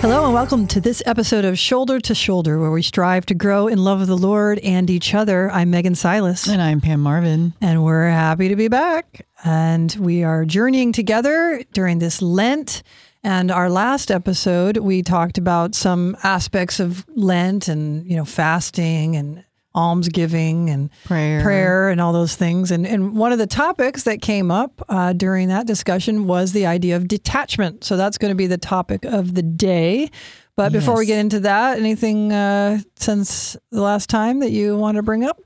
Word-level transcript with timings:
Hello 0.00 0.24
and 0.24 0.32
welcome 0.32 0.66
to 0.68 0.80
this 0.80 1.02
episode 1.04 1.44
of 1.44 1.58
Shoulder 1.58 2.00
to 2.00 2.14
Shoulder, 2.14 2.58
where 2.58 2.70
we 2.70 2.80
strive 2.80 3.26
to 3.26 3.34
grow 3.34 3.68
in 3.68 3.84
love 3.84 4.00
of 4.00 4.06
the 4.06 4.16
Lord 4.16 4.58
and 4.60 4.88
each 4.88 5.12
other. 5.12 5.50
I'm 5.50 5.68
Megan 5.68 5.94
Silas. 5.94 6.48
And 6.48 6.62
I'm 6.62 6.80
Pam 6.80 7.00
Marvin. 7.00 7.52
And 7.60 7.84
we're 7.84 8.08
happy 8.08 8.48
to 8.48 8.56
be 8.56 8.68
back. 8.68 9.26
And 9.44 9.94
we 10.00 10.24
are 10.24 10.46
journeying 10.46 10.92
together 10.92 11.62
during 11.74 11.98
this 11.98 12.22
Lent. 12.22 12.82
And 13.22 13.50
our 13.50 13.68
last 13.68 14.10
episode, 14.10 14.78
we 14.78 15.02
talked 15.02 15.36
about 15.36 15.74
some 15.74 16.16
aspects 16.22 16.80
of 16.80 17.04
Lent 17.14 17.68
and, 17.68 18.06
you 18.06 18.16
know, 18.16 18.24
fasting 18.24 19.16
and 19.16 19.44
almsgiving 19.74 20.68
and 20.68 20.90
prayer. 21.04 21.42
prayer 21.42 21.88
and 21.90 22.00
all 22.00 22.12
those 22.12 22.34
things. 22.34 22.70
And, 22.70 22.86
and 22.86 23.16
one 23.16 23.32
of 23.32 23.38
the 23.38 23.46
topics 23.46 24.02
that 24.04 24.20
came 24.20 24.50
up 24.50 24.82
uh, 24.88 25.12
during 25.12 25.48
that 25.48 25.66
discussion 25.66 26.26
was 26.26 26.52
the 26.52 26.66
idea 26.66 26.96
of 26.96 27.06
detachment. 27.08 27.84
So 27.84 27.96
that's 27.96 28.18
going 28.18 28.30
to 28.30 28.36
be 28.36 28.46
the 28.46 28.58
topic 28.58 29.04
of 29.04 29.34
the 29.34 29.42
day. 29.42 30.10
But 30.56 30.72
before 30.72 30.98
we 30.98 31.06
get 31.06 31.18
into 31.18 31.40
that, 31.40 31.78
anything 31.78 32.32
uh, 32.32 32.80
since 32.96 33.56
the 33.70 33.80
last 33.80 34.10
time 34.10 34.40
that 34.40 34.50
you 34.50 34.76
want 34.76 34.96
to 34.96 35.02
bring 35.02 35.24
up? 35.24 35.40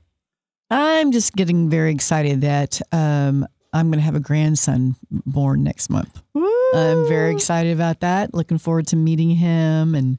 I'm 0.69 1.11
just 1.11 1.35
getting 1.35 1.69
very 1.69 1.91
excited 1.91 2.41
that 2.41 2.81
um, 2.91 3.47
I'm 3.71 3.87
going 3.87 3.99
to 3.99 4.03
have 4.03 4.15
a 4.15 4.19
grandson 4.19 4.95
born 5.11 5.63
next 5.63 5.89
month. 5.89 6.21
I'm 6.35 7.07
very 7.07 7.31
excited 7.31 7.71
about 7.71 8.01
that. 8.01 8.33
Looking 8.33 8.57
forward 8.57 8.87
to 8.87 8.95
meeting 8.95 9.29
him 9.29 9.95
and, 9.95 10.17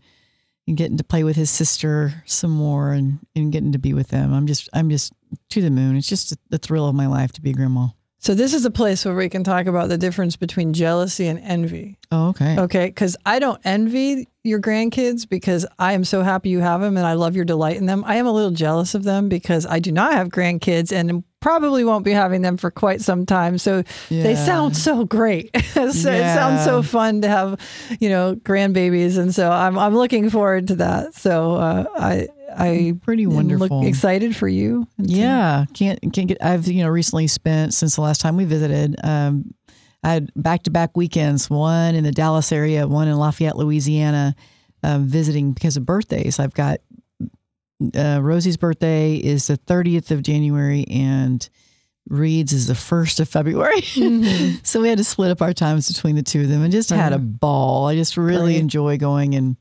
and 0.67 0.77
getting 0.77 0.97
to 0.97 1.05
play 1.05 1.25
with 1.25 1.37
his 1.37 1.51
sister 1.51 2.23
some 2.27 2.51
more 2.51 2.93
and, 2.93 3.21
and 3.35 3.53
getting 3.53 3.73
to 3.73 3.79
be 3.79 3.95
with 3.95 4.09
them. 4.09 4.33
I'm 4.33 4.47
just 4.47 4.69
I'm 4.73 4.91
just 4.91 5.13
to 5.51 5.63
the 5.63 5.71
moon. 5.71 5.97
It's 5.97 6.09
just 6.09 6.37
the 6.51 6.59
thrill 6.59 6.89
of 6.89 6.95
my 6.95 7.07
life 7.07 7.33
to 7.33 7.41
be 7.41 7.51
a 7.51 7.55
grandma. 7.55 7.89
So 8.19 8.35
this 8.35 8.55
is 8.55 8.65
a 8.65 8.71
place 8.71 9.05
where 9.05 9.15
we 9.15 9.29
can 9.29 9.45
talk 9.45 9.67
about 9.67 9.89
the 9.89 9.99
difference 9.99 10.35
between 10.35 10.73
jealousy 10.73 11.29
and 11.29 11.39
envy. 11.39 11.97
Oh, 12.11 12.31
okay. 12.31 12.59
Okay, 12.59 12.87
because 12.87 13.17
I 13.25 13.39
don't 13.39 13.61
envy 13.65 14.27
your 14.43 14.59
grandkids 14.61 15.29
because 15.29 15.65
I 15.79 15.93
am 15.93 16.03
so 16.03 16.23
happy 16.23 16.49
you 16.49 16.59
have 16.61 16.81
them 16.81 16.97
and 16.97 17.07
I 17.07 17.13
love 17.13 17.37
your 17.37 17.45
delight 17.45 17.77
in 17.77 17.87
them. 17.87 18.03
I 18.05 18.17
am 18.17 18.27
a 18.27 18.33
little 18.33 18.51
jealous 18.51 18.95
of 18.95 19.05
them 19.05 19.29
because 19.29 19.65
I 19.65 19.79
do 19.79 19.93
not 19.93 20.13
have 20.15 20.31
grandkids 20.31 20.91
and 20.93 21.23
probably 21.47 21.85
won't 21.85 22.05
be 22.05 22.11
having 22.11 22.43
them 22.43 22.57
for 22.57 22.73
quite 22.73 23.01
some 23.01 23.25
time. 23.25 23.57
So 23.57 23.85
they 24.09 24.35
sound 24.35 24.77
so 24.77 25.05
great. 25.05 25.51
so 25.55 25.81
It 25.87 25.93
sounds 25.95 26.65
so 26.65 26.83
fun 26.83 27.21
to 27.21 27.29
have, 27.29 27.61
you 28.01 28.09
know, 28.09 28.35
grandbabies, 28.35 29.17
and 29.17 29.33
so 29.33 29.49
I'm 29.49 29.79
I'm 29.79 29.95
looking 29.95 30.29
forward 30.29 30.67
to 30.69 30.75
that. 30.77 31.15
So 31.15 31.55
uh, 31.55 31.85
I 31.97 32.27
I 32.53 32.95
Pretty 33.01 33.29
wonderful. 33.29 33.79
Look 33.79 33.89
excited 33.89 34.35
for 34.35 34.49
you. 34.49 34.89
Yeah, 34.99 35.67
can't 35.73 36.01
can't 36.13 36.27
get. 36.27 36.39
I've 36.43 36.67
you 36.67 36.83
know 36.83 36.89
recently 36.89 37.29
spent 37.29 37.75
since 37.75 37.95
the 37.95 38.03
last 38.03 38.21
time 38.21 38.37
we 38.37 38.45
visited. 38.45 38.97
Um, 39.05 39.55
I 40.03 40.15
had 40.15 40.33
back 40.35 40.65
to 40.65 40.73
back 40.73 40.97
weekends, 40.97 41.49
one 41.49 41.95
in 41.95 42.03
the 42.03 42.11
Dallas 42.11 42.51
area, 42.51 42.89
one 42.89 43.07
in 43.07 43.17
Lafayette, 43.17 43.57
Louisiana, 43.57 44.35
um, 44.83 45.07
visiting 45.07 45.53
because 45.53 45.77
of 45.77 45.87
birthdays. 45.87 46.41
I've 46.41 46.55
got 46.55 46.81
uh, 47.95 48.21
Rosie's 48.23 48.57
birthday 48.57 49.17
is 49.17 49.47
the 49.49 49.57
thirtieth 49.57 50.11
of 50.11 50.23
January, 50.23 50.85
and 50.89 51.49
Reed's 52.09 52.53
is 52.53 52.67
the 52.69 52.75
first 52.75 53.21
of 53.21 53.29
February. 53.29 53.81
Mm-hmm. 53.97 54.57
so 54.63 54.81
we 54.81 54.89
had 54.89 54.99
to 54.99 55.05
split 55.05 55.31
up 55.31 55.43
our 55.43 55.53
times 55.53 55.89
between 55.93 56.15
the 56.17 56.23
two 56.23 56.43
of 56.43 56.49
them, 56.49 56.63
and 56.63 56.73
just 56.73 56.91
had 56.91 57.13
a 57.13 57.17
Uh-huh. 57.17 57.25
ball. 57.25 57.87
I 57.87 57.95
just 57.95 58.17
really 58.17 58.55
Great. 58.55 58.61
enjoy 58.61 58.97
going 58.99 59.35
and 59.35 59.57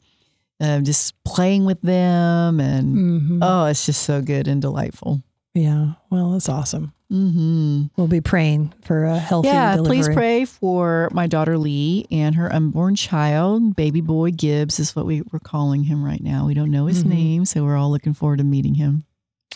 uh, 0.62 0.80
just 0.80 1.22
playing 1.26 1.66
with 1.66 1.82
them, 1.82 2.60
and 2.62 2.96
Mhm. 2.98 3.40
oh, 3.42 3.66
it's 3.66 3.86
just 3.86 4.04
so 4.04 4.22
good 4.22 4.48
and 4.48 4.62
delightful. 4.62 5.22
Yeah. 5.54 5.94
Well, 6.10 6.32
that's 6.32 6.48
awesome. 6.50 6.94
Mm-hmm. 7.12 7.84
We'll 7.96 8.08
be 8.08 8.22
praying 8.22 8.74
for 8.84 9.06
a 9.06 9.18
healthy 9.20 9.48
Yeah, 9.50 9.76
delivery. 9.76 9.98
please 9.98 10.10
pray 10.10 10.46
for 10.46 11.10
my 11.12 11.28
daughter 11.28 11.58
Lee 11.58 12.08
and 12.12 12.34
her 12.36 12.52
unborn 12.52 12.96
child, 12.96 13.76
baby 13.76 14.02
boy 14.02 14.32
Gibbs 14.32 14.80
is 14.80 14.96
what 14.96 15.06
we, 15.06 15.22
we're 15.32 15.40
calling 15.40 15.84
him 15.84 16.04
right 16.04 16.22
now. 16.22 16.48
We 16.48 16.56
don't 16.56 16.72
know 16.72 16.88
his 16.88 17.04
Mhm. 17.04 17.08
name, 17.10 17.46
so 17.46 17.64
we're 17.64 17.78
all 17.78 17.92
looking 17.92 18.14
forward 18.14 18.38
to 18.40 18.44
meeting 18.44 18.74
him. 18.76 19.04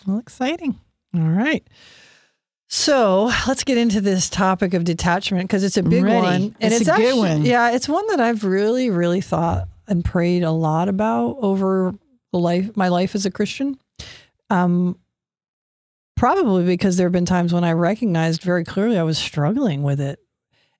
Well, 0.05 0.19
exciting. 0.19 0.75
All 1.15 1.21
right. 1.21 1.65
So 2.67 3.31
let's 3.47 3.63
get 3.63 3.79
into 3.79 3.99
this 3.99 4.29
topic 4.29 4.75
of 4.75 4.83
detachment 4.83 5.45
because 5.49 5.63
it's 5.63 5.77
a 5.77 5.81
big 5.83 6.03
ready. 6.03 6.21
one, 6.21 6.55
It's 6.59 6.81
a 6.87 6.95
good 6.95 7.17
one. 7.17 7.43
Yeah, 7.43 7.71
it's 7.71 7.89
one 7.89 8.05
that 8.09 8.19
I've 8.19 8.43
really, 8.43 8.91
really 8.91 9.21
thought 9.21 9.67
and 9.87 10.05
prayed 10.05 10.43
a 10.43 10.51
lot 10.51 10.87
about 10.87 11.37
over 11.41 11.95
the 12.31 12.37
life, 12.37 12.77
my 12.77 12.89
life 12.89 13.15
as 13.15 13.25
a 13.25 13.31
Christian. 13.31 13.79
Um, 14.51 14.97
probably 16.19 16.65
because 16.65 16.97
there 16.97 17.05
have 17.07 17.13
been 17.13 17.25
times 17.25 17.53
when 17.53 17.63
I 17.63 17.71
recognized 17.71 18.43
very 18.43 18.65
clearly 18.65 18.97
I 18.97 19.03
was 19.03 19.17
struggling 19.17 19.83
with 19.83 20.01
it, 20.01 20.19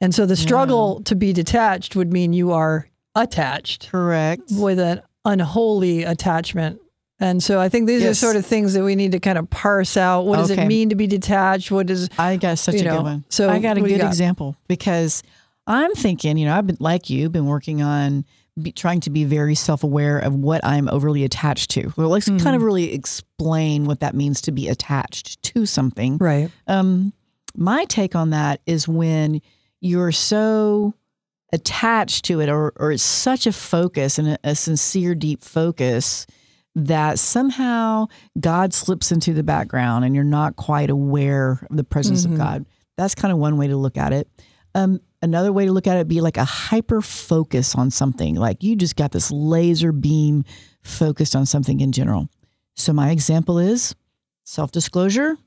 and 0.02 0.14
so 0.14 0.26
the 0.26 0.36
struggle 0.36 1.02
to 1.04 1.16
be 1.16 1.32
detached 1.34 1.96
would 1.96 2.12
mean 2.12 2.34
you 2.34 2.52
are 2.52 2.90
attached 3.16 3.90
Correct. 3.90 4.44
with 4.52 4.80
an 4.80 5.02
unholy 5.26 6.04
attachment. 6.04 6.82
And 7.22 7.44
so 7.44 7.60
I 7.60 7.68
think 7.68 7.88
these 7.88 8.06
are 8.06 8.14
sort 8.14 8.38
of 8.38 8.46
things 8.46 8.74
that 8.74 8.84
we 8.84 8.96
need 8.96 9.12
to 9.12 9.20
kind 9.20 9.38
of 9.38 9.50
parse 9.50 9.98
out. 9.98 10.22
What 10.22 10.38
does 10.38 10.52
it 10.52 10.68
mean 10.68 10.90
to 10.90 10.96
be 10.96 11.06
detached? 11.08 11.70
What 11.70 11.88
does 11.88 12.10
I 12.18 12.38
got 12.38 12.60
such 12.60 12.76
a 12.76 12.84
know, 12.84 12.98
good 12.98 13.04
one. 13.04 13.26
so 13.30 13.50
I 13.50 13.60
got 13.60 13.78
a 13.78 13.82
what 13.82 13.88
do 13.88 13.94
you 13.94 13.98
good 13.98 14.04
got? 14.04 14.10
example 14.10 14.56
because 14.68 15.22
I'm 15.68 15.94
thinking, 15.94 16.38
you 16.38 16.46
know, 16.46 16.56
I've 16.58 16.66
been 16.66 16.78
like 16.80 17.10
you, 17.10 17.30
been 17.30 17.46
working 17.46 17.82
on 17.82 18.26
be, 18.60 18.72
trying 18.72 19.00
to 19.02 19.10
be 19.10 19.24
very 19.24 19.56
self 19.56 19.84
aware 19.84 20.20
of 20.20 20.36
what 20.36 20.64
I'm 20.66 20.88
overly 20.90 21.24
attached 21.24 21.72
to. 21.72 21.92
Well, 21.98 22.10
let's 22.10 22.28
kind 22.28 22.40
Mm-hmm. 22.42 22.54
of 22.56 22.62
really 22.62 22.94
explain 22.94 23.86
what 23.86 24.00
that 24.02 24.16
means 24.16 24.42
to 24.42 24.52
be 24.52 24.68
attached 24.68 25.42
to 25.44 25.66
something. 25.66 26.18
right? 26.18 26.50
Um, 26.68 27.14
my 27.56 27.86
take 27.86 28.16
on 28.16 28.30
that 28.32 28.62
is 28.66 28.88
when 28.88 29.42
you're 29.82 30.12
so 30.12 30.94
attached 31.52 32.26
to 32.26 32.40
it, 32.42 32.50
or 32.50 32.74
or 32.76 32.92
it's 32.92 33.04
such 33.04 33.48
a 33.48 33.52
focus 33.52 34.20
and 34.20 34.30
a, 34.30 34.40
a 34.44 34.56
sincere, 34.56 35.16
deep 35.16 35.44
focus 35.44 36.28
that 36.76 37.18
somehow 37.18 38.06
God 38.40 38.74
slips 38.74 39.12
into 39.12 39.34
the 39.34 39.44
background, 39.44 40.06
and 40.06 40.14
you're 40.14 40.24
not 40.24 40.56
quite 40.56 40.90
aware 40.90 41.66
of 41.70 41.76
the 41.76 41.84
presence 41.84 42.26
Mhm. 42.26 42.32
of 42.34 42.38
God. 42.38 42.66
That's 42.98 43.16
kind 43.16 43.32
of 43.32 43.40
one 43.40 43.58
way 43.58 43.68
to 43.68 43.76
look 43.78 43.98
at 43.98 44.14
it. 44.14 44.28
Um, 44.76 45.00
another 45.22 45.52
way 45.52 45.66
to 45.66 45.72
look 45.72 45.88
at 45.88 45.96
it 45.96 46.00
would 46.00 46.08
be 46.08 46.22
like 46.22 46.38
a 46.38 46.46
hyper 46.46 47.02
focus 47.02 47.76
on 47.76 47.92
something, 47.92 48.36
like 48.36 48.64
you 48.64 48.76
just 48.76 48.96
got 48.96 49.12
this 49.12 49.32
laser 49.32 49.92
beam 49.92 50.44
focused 50.84 51.36
on 51.36 51.46
something 51.46 51.80
in 51.82 51.92
general. 51.92 52.30
So 52.76 52.94
my 52.94 53.10
example 53.12 53.58
is 53.60 53.96
self 54.46 54.72
disclosure. 54.72 55.38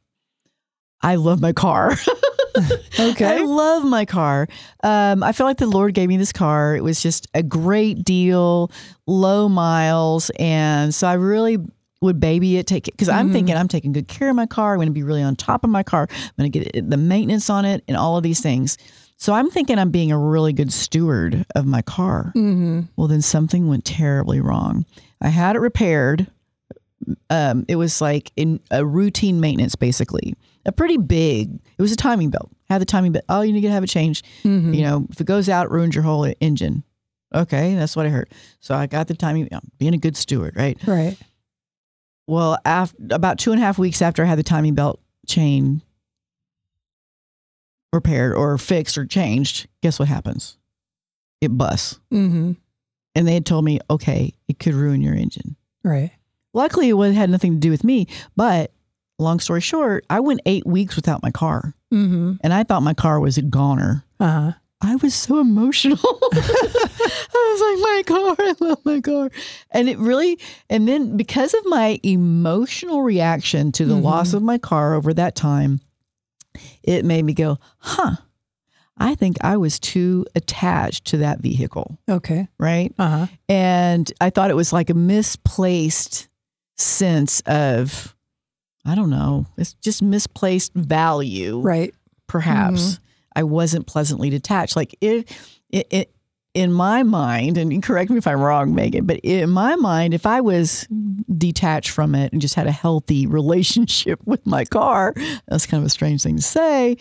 I 1.01 1.17
love 1.17 1.41
my 1.41 1.53
car. 1.53 1.97
Okay. 3.01 3.25
I 3.25 3.39
love 3.39 3.83
my 3.83 4.05
car. 4.05 4.47
Um, 4.83 5.23
I 5.23 5.33
feel 5.33 5.47
like 5.47 5.57
the 5.57 5.67
Lord 5.67 5.95
gave 5.95 6.11
me 6.11 6.19
this 6.19 6.33
car. 6.33 6.77
It 6.77 6.85
was 6.85 7.03
just 7.03 7.27
a 7.33 7.43
great 7.43 8.05
deal, 8.05 8.71
low 9.07 9.49
miles, 9.49 10.31
and 10.39 10.95
so 10.95 11.09
I 11.09 11.15
really 11.15 11.57
would 12.03 12.21
baby 12.21 12.59
it, 12.59 12.67
take 12.67 12.89
it 12.89 12.91
because 12.93 13.09
I'm 13.09 13.31
Mhm. 13.31 13.33
thinking 13.33 13.57
I'm 13.57 13.69
taking 13.69 13.93
good 13.93 14.07
care 14.07 14.29
of 14.29 14.37
my 14.37 14.45
car. 14.45 14.73
I'm 14.75 14.79
going 14.79 14.89
to 14.89 14.93
be 14.93 15.03
really 15.03 15.23
on 15.23 15.35
top 15.35 15.65
of 15.65 15.71
my 15.71 15.83
car. 15.83 16.07
I'm 16.11 16.31
going 16.37 16.53
to 16.53 16.59
get 16.61 16.91
the 16.91 16.99
maintenance 16.99 17.49
on 17.49 17.65
it 17.65 17.83
and 17.89 17.97
all 17.97 18.19
of 18.19 18.23
these 18.23 18.41
things. 18.41 18.77
So 19.23 19.33
I'm 19.35 19.51
thinking 19.51 19.79
I'm 19.79 19.93
being 19.93 20.11
a 20.11 20.19
really 20.19 20.53
good 20.53 20.73
steward 20.73 21.47
of 21.55 21.65
my 21.65 21.81
car. 21.81 22.33
hmm 22.35 22.81
Well, 22.97 23.07
then 23.07 23.23
something 23.23 23.69
went 23.69 23.85
terribly 23.85 24.41
wrong. 24.41 24.85
I 25.21 25.29
had 25.29 25.55
it 25.55 25.61
repaired. 25.61 26.27
Um, 27.31 27.65
it 27.69 27.77
was 27.77 28.01
like 28.01 28.33
in 28.35 28.59
a 28.73 28.85
routine 28.85 29.39
maintenance, 29.39 29.77
basically. 29.77 30.35
A 30.67 30.73
pretty 30.73 30.97
big. 30.97 31.55
It 31.55 31.81
was 31.81 31.93
a 31.93 31.97
timing 31.97 32.31
belt. 32.31 32.51
Had 32.69 32.81
the 32.81 32.85
timing 32.85 33.13
belt. 33.13 33.25
Oh, 33.29 33.43
you 33.43 33.53
need 33.53 33.61
to 33.61 33.71
have 33.71 33.85
it 33.85 33.91
changed. 33.91 34.27
hmm 34.43 34.75
You 34.75 34.83
know, 34.83 35.07
if 35.09 35.21
it 35.21 35.25
goes 35.29 35.49
out, 35.49 35.67
it 35.67 35.71
ruins 35.71 35.95
your 35.95 36.03
whole 36.03 36.27
engine. 36.41 36.83
Okay, 37.33 37.77
that's 37.77 37.95
what 37.95 38.07
I 38.07 38.09
heard. 38.09 38.29
So 38.59 38.75
I 38.75 38.89
got 38.89 39.07
the 39.07 39.15
timing. 39.15 39.47
I'm 39.53 39.71
being 39.79 39.95
a 39.95 39.99
good 39.99 40.17
steward, 40.17 40.57
right? 40.57 40.77
Right. 40.85 41.17
Well, 42.27 42.59
after 42.65 42.97
about 43.13 43.39
two 43.39 43.53
and 43.53 43.63
a 43.63 43.65
half 43.65 43.79
weeks 43.79 44.03
after 44.03 44.25
I 44.25 44.27
had 44.27 44.39
the 44.41 44.43
timing 44.43 44.75
belt 44.75 45.01
chain 45.29 45.81
repaired 47.93 48.35
or 48.35 48.57
fixed 48.59 48.97
or 48.99 49.05
changed, 49.07 49.69
guess 49.83 49.99
what 49.99 50.09
happens? 50.09 50.57
It 51.41 51.57
busts. 51.57 51.99
hmm 52.11 52.53
And 53.15 53.27
they 53.29 53.35
had 53.35 53.47
told 53.47 53.65
me, 53.65 53.79
okay, 53.91 54.33
it 54.49 54.59
could 54.59 54.75
ruin 54.75 55.03
your 55.03 55.15
engine. 55.15 55.57
Right. 55.85 56.13
Luckily, 56.55 56.91
it 56.91 57.13
had 57.15 57.31
nothing 57.31 57.55
to 57.55 57.59
do 57.61 57.71
with 57.71 57.85
me. 57.85 58.07
But 58.37 58.73
long 59.19 59.41
story 59.41 59.61
short, 59.61 60.05
I 60.11 60.21
went 60.21 60.41
eight 60.47 60.67
weeks 60.67 60.97
without 60.97 61.23
my 61.23 61.31
car, 61.31 61.75
hmm 61.91 62.35
and 62.43 62.53
I 62.55 62.65
thought 62.65 62.83
my 62.83 62.95
car 62.95 63.21
was 63.21 63.37
a 63.39 63.43
goner. 63.43 64.05
Uh-huh. 64.21 64.53
I 64.85 64.97
was 64.97 65.15
so 65.15 65.39
emotional. 65.41 65.99
I 66.33 67.57
was 67.59 67.61
like, 67.61 68.09
my 68.09 68.17
car, 68.17 68.37
I 68.39 68.55
love 68.61 68.85
my 68.85 69.01
car. 69.01 69.31
And 69.71 69.89
it 69.89 69.99
really, 69.99 70.39
and 70.69 70.89
then 70.89 71.17
because 71.17 71.55
of 71.55 71.61
my 71.67 72.01
emotional 72.03 73.03
reaction 73.03 73.71
to 73.73 73.85
the 73.85 73.95
Mhm. 73.95 74.03
loss 74.03 74.33
of 74.35 74.43
my 74.43 74.59
car 74.59 74.95
over 74.95 75.15
that 75.15 75.37
time, 75.37 75.81
it 76.83 77.05
made 77.05 77.25
me 77.25 77.33
go, 77.35 77.59
huh, 77.79 78.17
I 78.97 79.15
think 79.15 79.37
I 79.43 79.57
was 79.57 79.81
too 79.81 80.27
attached 80.35 81.07
to 81.07 81.17
that 81.19 81.41
vehicle, 81.41 81.99
Okay. 82.09 82.47
right? 82.59 82.93
Uh-huh. 82.99 83.27
And 83.49 84.11
I 84.21 84.31
thought 84.31 84.51
it 84.51 84.57
was 84.57 84.73
like 84.73 84.91
a 84.91 84.95
misplaced 84.95 86.29
sense 86.77 87.41
of, 87.47 88.15
I 88.85 88.95
don't 88.95 89.11
know, 89.11 89.47
it's 89.57 89.75
just 89.75 90.03
misplaced 90.03 90.75
value 90.75 91.61
Right. 91.61 91.95
perhaps 92.27 92.83
Mm-hmm. 92.83 93.03
I 93.35 93.43
wasn't 93.45 93.87
pleasantly 93.87 94.29
detached. 94.29 94.77
Like 94.77 94.95
if 95.01 95.25
it, 95.71 95.87
it, 95.91 96.15
in 96.55 96.73
my 96.73 97.03
mind, 97.03 97.57
and 97.57 97.83
correct 97.83 98.11
me 98.11 98.19
if 98.19 98.27
I'm 98.27 98.41
wrong, 98.41 98.75
Megan, 98.75 99.07
but 99.07 99.19
in 99.21 99.49
my 99.51 99.75
mind, 99.77 100.13
if 100.13 100.27
I 100.27 100.41
was 100.43 100.87
detached 101.39 101.91
from 101.91 102.15
it 102.15 102.33
and 102.33 102.43
just 102.43 102.55
had 102.55 102.67
a 102.67 102.73
healthy 102.73 103.27
relationship 103.39 104.21
with 104.27 104.45
my 104.47 104.65
car, 104.65 105.15
that's 105.49 105.65
kind 105.67 105.83
of 105.83 105.87
a 105.87 105.91
strange 105.91 106.23
thing 106.23 106.37
to 106.37 106.43
say. 106.43 106.97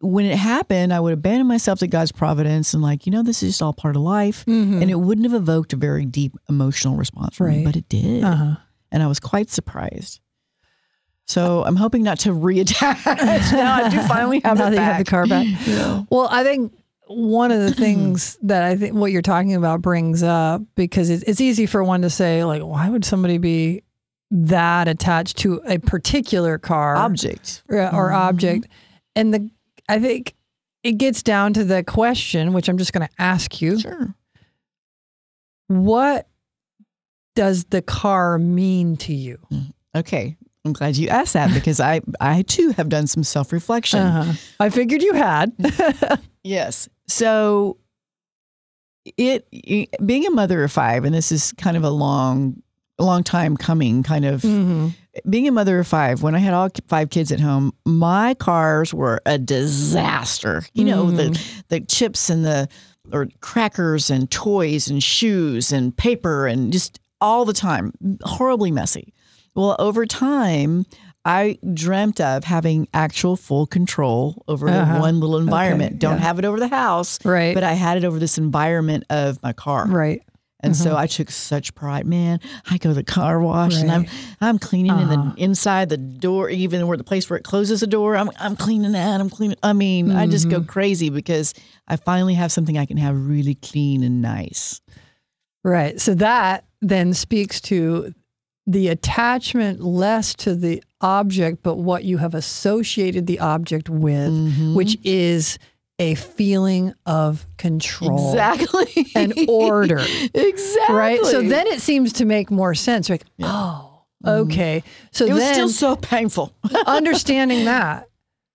When 0.00 0.24
it 0.24 0.36
happened, 0.36 0.92
I 0.92 0.98
would 1.00 1.12
abandon 1.12 1.46
myself 1.46 1.78
to 1.80 1.86
God's 1.86 2.10
providence 2.12 2.74
and, 2.74 2.82
like, 2.82 3.06
you 3.06 3.12
know, 3.12 3.22
this 3.22 3.42
is 3.42 3.50
just 3.50 3.62
all 3.62 3.72
part 3.72 3.94
of 3.94 4.02
life. 4.02 4.44
Mhm. 4.46 4.82
And 4.82 4.90
it 4.90 4.98
wouldn't 4.98 5.30
have 5.30 5.40
evoked 5.40 5.72
a 5.74 5.76
very 5.76 6.04
deep 6.06 6.32
emotional 6.48 6.96
response 6.96 7.36
from 7.36 7.50
me, 7.50 7.64
but 7.64 7.76
it 7.76 7.88
did. 7.88 8.24
uh-huh. 8.24 8.56
And 8.90 9.02
I 9.02 9.06
was 9.06 9.20
quite 9.20 9.48
surprised. 9.48 10.18
So 11.26 11.62
I'm 11.64 11.76
hoping 11.76 12.02
not 12.02 12.18
to 12.20 12.30
reattach. 12.34 13.52
now 13.52 13.84
I 13.84 13.88
do 13.90 14.00
finally 14.08 14.40
have 14.44 14.58
now 14.58 14.66
it 14.66 14.70
that 14.70 14.72
you 14.72 14.76
back. 14.78 14.96
have 14.96 15.04
the 15.04 15.10
car 15.10 15.26
back. 15.26 15.46
Yeah. 15.66 16.02
Well, 16.10 16.26
I 16.30 16.42
think 16.42 16.72
one 17.06 17.50
of 17.52 17.60
the 17.60 17.72
things 17.74 18.38
that 18.42 18.62
I 18.62 18.76
think 18.76 18.94
what 18.94 19.12
you're 19.12 19.22
talking 19.22 19.54
about 19.54 19.82
brings 19.82 20.22
up 20.22 20.62
because 20.74 21.10
it's, 21.10 21.22
it's 21.24 21.40
easy 21.40 21.66
for 21.66 21.82
one 21.84 22.02
to 22.02 22.10
say 22.10 22.44
like, 22.44 22.62
why 22.62 22.88
would 22.88 23.04
somebody 23.04 23.38
be 23.38 23.82
that 24.30 24.88
attached 24.88 25.36
to 25.38 25.60
a 25.66 25.78
particular 25.78 26.58
car 26.58 26.96
Object. 26.96 27.62
or, 27.68 27.78
or 27.80 28.10
Mhm. 28.10 28.14
object? 28.16 28.68
And 29.14 29.34
the 29.34 29.50
I 29.88 29.98
think 29.98 30.34
it 30.82 30.92
gets 30.92 31.22
down 31.22 31.52
to 31.54 31.64
the 31.64 31.84
question, 31.84 32.52
which 32.52 32.68
I'm 32.68 32.78
just 32.78 32.92
going 32.92 33.06
to 33.06 33.12
ask 33.18 33.60
you: 33.60 33.78
Sure. 33.78 34.14
What 35.68 36.28
does 37.34 37.64
the 37.64 37.82
car 37.82 38.38
mean 38.38 38.96
to 38.98 39.14
you? 39.14 39.38
Okay. 39.94 40.36
I'm 40.64 40.72
glad 40.72 40.96
you 40.96 41.08
asked 41.08 41.32
that 41.34 41.52
because 41.52 41.80
I, 41.80 42.00
I 42.20 42.42
too 42.42 42.70
have 42.76 42.88
done 42.88 43.06
some 43.06 43.24
self 43.24 43.52
reflection. 43.52 43.98
Uh-huh. 44.00 44.32
I 44.60 44.70
figured 44.70 45.02
you 45.02 45.12
had. 45.14 45.52
Yes. 46.44 46.88
So 47.08 47.78
it, 49.16 49.46
it- 49.52 49.88
being 50.06 50.26
a 50.26 50.30
mother 50.30 50.62
of 50.64 50.72
five, 50.72 51.04
and 51.04 51.14
this 51.14 51.32
is 51.32 51.52
kind 51.58 51.76
of 51.76 51.84
a 51.84 51.90
long, 51.90 52.62
a 52.98 53.04
long 53.04 53.24
time 53.24 53.56
coming 53.56 54.02
kind 54.02 54.24
of 54.24 54.42
Mhm. 54.42 54.94
being 55.28 55.48
a 55.48 55.52
mother 55.52 55.78
of 55.80 55.86
five, 55.88 56.22
when 56.22 56.34
I 56.34 56.38
had 56.38 56.54
all 56.54 56.68
five 56.88 57.10
kids 57.10 57.32
at 57.32 57.40
home, 57.40 57.72
my 57.84 58.34
cars 58.34 58.94
were 58.94 59.20
a 59.26 59.38
disaster. 59.38 60.64
You 60.74 60.84
know, 60.84 61.10
the 61.10 61.38
the 61.68 61.80
chips 61.80 62.30
and 62.30 62.44
the 62.44 62.68
or 63.12 63.26
crackers 63.40 64.10
and 64.10 64.30
toys 64.30 64.88
and 64.88 65.02
shoes 65.02 65.72
and 65.72 65.96
paper 65.96 66.46
and 66.46 66.72
just 66.72 67.00
all 67.20 67.44
the 67.44 67.52
time, 67.52 67.92
horribly 68.22 68.70
messy. 68.70 69.12
Well, 69.54 69.74
over 69.78 70.06
time, 70.06 70.86
I 71.24 71.58
dreamt 71.72 72.20
of 72.20 72.44
having 72.44 72.88
actual 72.92 73.36
full 73.36 73.66
control 73.66 74.42
over 74.48 74.68
Uh-huh. 74.68 74.98
one 74.98 75.20
little 75.20 75.38
environment. 75.38 75.98
Don't 76.00 76.18
yeah. 76.18 76.24
have 76.24 76.38
it 76.38 76.44
over 76.44 76.58
the 76.58 76.68
house, 76.68 77.18
Right. 77.24 77.54
but 77.54 77.62
I 77.62 77.74
had 77.74 77.96
it 77.96 78.04
over 78.04 78.18
this 78.18 78.38
environment 78.38 79.04
of 79.10 79.40
my 79.42 79.52
car. 79.52 79.86
right. 79.86 80.22
And 80.64 80.76
so 80.76 80.96
I 80.96 81.08
took 81.08 81.28
such 81.32 81.74
pride, 81.74 82.06
man. 82.06 82.38
I 82.70 82.78
go 82.78 82.90
to 82.90 82.94
the 82.94 83.02
car 83.02 83.40
wash 83.40 83.74
and 83.74 83.90
I'm 83.90 84.06
I'm 84.40 84.60
cleaning 84.60 84.92
in 84.92 85.08
Uh-huh. 85.10 85.32
the 85.34 85.42
inside 85.42 85.88
the 85.88 85.96
door, 85.96 86.50
even 86.50 86.86
where 86.86 86.96
the 86.96 87.02
place 87.02 87.28
where 87.28 87.36
it 87.36 87.42
closes 87.42 87.80
the 87.80 87.88
door. 87.88 88.16
I'm 88.16 88.30
I'm 88.38 88.54
cleaning 88.54 88.92
that. 88.92 89.20
I'm 89.20 89.28
cleaning. 89.28 89.56
I 89.64 89.72
mean, 89.72 90.12
I 90.12 90.28
just 90.28 90.48
go 90.48 90.60
crazy 90.62 91.10
because 91.10 91.52
I 91.88 91.96
finally 91.96 92.34
have 92.34 92.52
something 92.52 92.78
I 92.78 92.86
can 92.86 92.96
have 92.96 93.16
really 93.26 93.56
clean 93.56 94.04
and 94.04 94.22
nice. 94.22 94.80
Right. 95.64 96.00
So 96.00 96.14
that 96.14 96.64
then 96.80 97.12
speaks 97.12 97.60
to 97.62 98.14
the 98.64 98.86
attachment 98.86 99.80
less 99.80 100.32
to 100.36 100.54
the 100.54 100.80
object, 101.02 101.62
but 101.62 101.76
what 101.76 102.04
you 102.04 102.18
have 102.18 102.34
associated 102.34 103.26
the 103.26 103.40
object 103.40 103.88
with, 103.90 104.30
Mm-hmm. 104.30 104.74
which 104.74 104.96
is 105.04 105.58
a 105.98 106.14
feeling 106.14 106.94
of 107.06 107.46
control 107.58 108.30
Exactly. 108.30 109.06
and 109.14 109.34
order. 109.48 109.98
exactly. 110.34 110.94
Right. 110.94 111.24
So 111.24 111.42
then 111.42 111.66
it 111.66 111.80
seems 111.80 112.14
to 112.14 112.24
make 112.24 112.50
more 112.50 112.74
sense. 112.74 113.08
Like, 113.10 113.24
oh, 113.42 114.02
okay. 114.26 114.82
So 115.12 115.24
Mm-hmm. 115.24 115.30
it 115.30 115.34
was 115.34 115.42
then 115.44 115.54
still 115.54 115.68
so 115.68 115.96
painful. 115.96 116.54
understanding 116.86 117.66
that, 117.66 118.08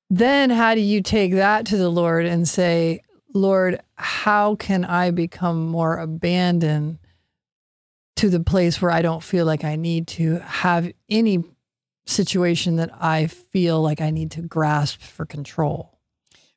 then 0.10 0.50
how 0.50 0.74
do 0.76 0.82
you 0.82 1.02
take 1.02 1.34
that 1.34 1.66
to 1.68 1.78
the 1.78 1.90
Lord 1.90 2.26
and 2.26 2.48
say, 2.48 3.02
Lord, 3.34 3.80
how 3.96 4.56
can 4.56 4.84
I 4.84 5.12
become 5.12 5.68
more 5.68 5.98
abandoned 5.98 6.98
to 8.16 8.30
the 8.30 8.40
place 8.40 8.82
where 8.82 8.90
I 8.92 9.02
don't 9.04 9.22
feel 9.24 9.46
like 9.46 9.64
I 9.64 9.76
need 9.76 10.08
to 10.08 10.40
have 10.40 10.92
any 11.10 11.44
situation 12.10 12.78
that 12.78 12.90
I 13.00 13.28
feel 13.28 13.82
like 13.82 14.02
I 14.02 14.10
need 14.12 14.32
to 14.32 14.42
grasp 14.42 15.02
for 15.02 15.26
control? 15.26 15.94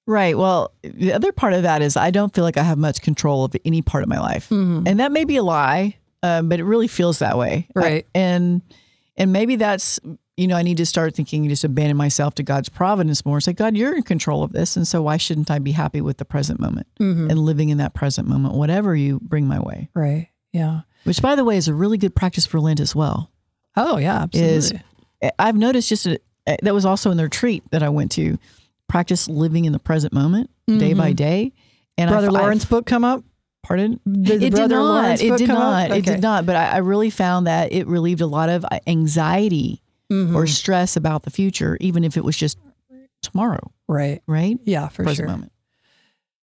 right. 0.06 0.36
Well, 0.36 0.72
the 0.82 1.12
other 1.12 1.30
part 1.30 1.52
of 1.52 1.62
that 1.62 1.82
is 1.82 1.96
I 1.96 2.10
don't 2.10 2.34
feel 2.34 2.42
like 2.42 2.56
I 2.56 2.64
have 2.64 2.78
much 2.78 3.00
control 3.00 3.44
of 3.44 3.54
any 3.64 3.80
part 3.80 4.02
of 4.02 4.08
my 4.08 4.18
life. 4.18 4.48
Mhm. 4.48 4.88
and 4.88 4.98
that 4.98 5.12
may 5.12 5.24
be 5.24 5.36
a 5.36 5.42
lie, 5.42 5.96
um, 6.24 6.48
but 6.48 6.58
it 6.58 6.64
really 6.64 6.88
feels 6.88 7.20
that 7.20 7.38
way. 7.38 7.68
I- 7.76 7.78
Right. 7.78 8.06
and 8.14 8.62
and 9.16 9.32
maybe 9.32 9.54
that's 9.56 10.00
you 10.36 10.48
know 10.48 10.56
I 10.56 10.62
need 10.62 10.78
to 10.78 10.86
start 10.86 11.14
thinking 11.14 11.48
just 11.48 11.62
abandon 11.62 11.96
myself 11.96 12.34
to 12.36 12.42
God's 12.42 12.68
providence 12.68 13.24
more. 13.24 13.40
Say, 13.40 13.52
God, 13.52 13.76
you're 13.76 13.94
in 13.94 14.02
control 14.02 14.42
of 14.42 14.50
this, 14.52 14.76
and 14.76 14.88
so 14.88 15.02
why 15.02 15.16
shouldn't 15.16 15.48
I 15.50 15.58
be 15.60 15.72
happy 15.72 16.00
with 16.00 16.16
the 16.16 16.24
present 16.24 16.58
moment 16.58 16.88
Mhm. 16.98 17.30
and 17.30 17.38
living 17.38 17.68
in 17.68 17.78
that 17.78 17.94
present 17.94 18.26
moment, 18.26 18.54
whatever 18.54 18.96
you 18.96 19.20
bring 19.22 19.46
my 19.46 19.60
way? 19.60 19.90
Right. 19.94 20.28
Yeah. 20.52 20.80
Which, 21.04 21.22
by 21.22 21.36
the 21.36 21.44
way, 21.44 21.56
is 21.56 21.68
a 21.68 21.74
really 21.74 21.98
good 21.98 22.14
practice 22.16 22.46
for 22.46 22.58
Lent 22.58 22.80
as 22.80 22.96
well. 22.96 23.30
Oh, 23.76 23.98
yeah. 23.98 24.26
Is 24.32 24.72
Absolutely. 24.72 24.86
I've 25.38 25.56
noticed 25.56 25.88
just 25.88 26.06
a, 26.06 26.18
that 26.62 26.74
was 26.74 26.84
also 26.84 27.10
in 27.10 27.16
the 27.16 27.24
retreat 27.24 27.62
that 27.70 27.82
I 27.82 27.88
went 27.88 28.10
to. 28.12 28.38
Practice 28.88 29.28
living 29.28 29.66
in 29.66 29.72
the 29.72 29.78
present 29.78 30.12
moment, 30.12 30.50
day 30.66 30.94
by 30.94 31.12
day. 31.12 31.52
And 31.96 32.08
Mm-hmm. 32.08 32.14
Brother 32.14 32.26
I've- 32.28 32.36
I've- 32.36 32.42
Lawrence 32.44 32.64
book 32.64 32.86
come 32.86 33.04
up? 33.04 33.22
pardon. 33.62 34.00
Did 34.10 34.24
the 34.26 34.34
it 34.34 34.40
did 34.40 34.52
Brother 34.54 34.76
not. 34.76 34.84
Lawrence 35.02 35.20
It 35.22 35.36
did 35.36 35.48
not. 35.48 35.90
It 35.90 36.04
did 36.04 36.22
not. 36.22 36.46
But 36.46 36.56
I, 36.56 36.70
I 36.70 36.76
really 36.78 37.10
found 37.10 37.46
that 37.46 37.72
it 37.72 37.86
relieved 37.86 38.20
a 38.22 38.26
lot 38.26 38.48
of 38.48 38.64
uh, 38.64 38.78
anxiety 38.86 39.82
Mhm. 40.10 40.34
or 40.34 40.46
stress 40.46 40.96
about 40.96 41.22
the 41.24 41.30
future, 41.30 41.76
even 41.80 42.02
if 42.02 42.16
it 42.16 42.24
was 42.24 42.36
just 42.36 42.58
tomorrow, 43.22 43.70
Right. 43.86 44.22
right? 44.26 44.58
Yeah, 44.64 44.88
for 44.88 45.04
Present 45.04 45.28
sure. 45.28 45.28
moment. 45.28 45.52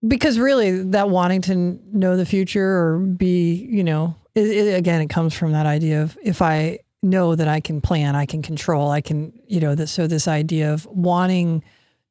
because 0.06 0.38
really 0.38 0.82
that 0.90 1.10
wanting 1.10 1.42
to 1.42 1.78
know 1.92 2.16
the 2.16 2.24
future 2.26 2.64
or 2.66 2.98
be 2.98 3.54
you 3.70 3.84
know 3.84 4.14
it, 4.34 4.46
it, 4.48 4.74
again 4.78 5.00
it 5.00 5.08
comes 5.08 5.32
from 5.34 5.52
that 5.52 5.66
idea 5.66 6.02
of 6.02 6.16
if 6.24 6.40
i 6.42 6.78
know 7.02 7.34
that 7.34 7.48
i 7.48 7.60
can 7.60 7.80
plan 7.80 8.14
i 8.14 8.26
can 8.26 8.42
control 8.42 8.90
i 8.90 9.00
can 9.00 9.32
you 9.46 9.60
know 9.60 9.74
that 9.74 9.88
so 9.88 10.06
this 10.06 10.28
idea 10.28 10.72
of 10.72 10.86
wanting 10.86 11.62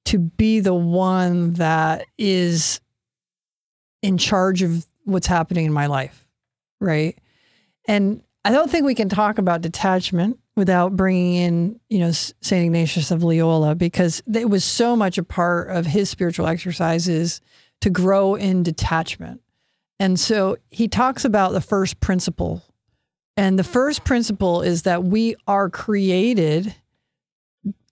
to 0.05 0.17
be 0.17 0.59
the 0.59 0.73
one 0.73 1.53
that 1.53 2.05
is 2.17 2.81
in 4.01 4.17
charge 4.17 4.61
of 4.61 4.85
what's 5.05 5.27
happening 5.27 5.65
in 5.65 5.73
my 5.73 5.87
life 5.87 6.25
right 6.79 7.17
and 7.87 8.21
i 8.43 8.51
don't 8.51 8.69
think 8.69 8.85
we 8.85 8.95
can 8.95 9.09
talk 9.09 9.37
about 9.37 9.61
detachment 9.61 10.37
without 10.55 10.95
bringing 10.95 11.35
in 11.35 11.79
you 11.89 11.99
know 11.99 12.11
saint 12.11 12.65
ignatius 12.65 13.11
of 13.11 13.23
loyola 13.23 13.75
because 13.75 14.21
it 14.33 14.49
was 14.49 14.63
so 14.63 14.95
much 14.95 15.17
a 15.17 15.23
part 15.23 15.69
of 15.69 15.85
his 15.85 16.09
spiritual 16.09 16.47
exercises 16.47 17.41
to 17.81 17.89
grow 17.89 18.35
in 18.35 18.63
detachment. 18.63 19.41
And 19.99 20.19
so 20.19 20.57
he 20.69 20.87
talks 20.87 21.25
about 21.25 21.51
the 21.51 21.61
first 21.61 21.99
principle. 21.99 22.63
And 23.37 23.57
the 23.57 23.63
first 23.63 24.01
oh. 24.01 24.05
principle 24.05 24.61
is 24.61 24.83
that 24.83 25.03
we 25.03 25.35
are 25.47 25.69
created 25.69 26.75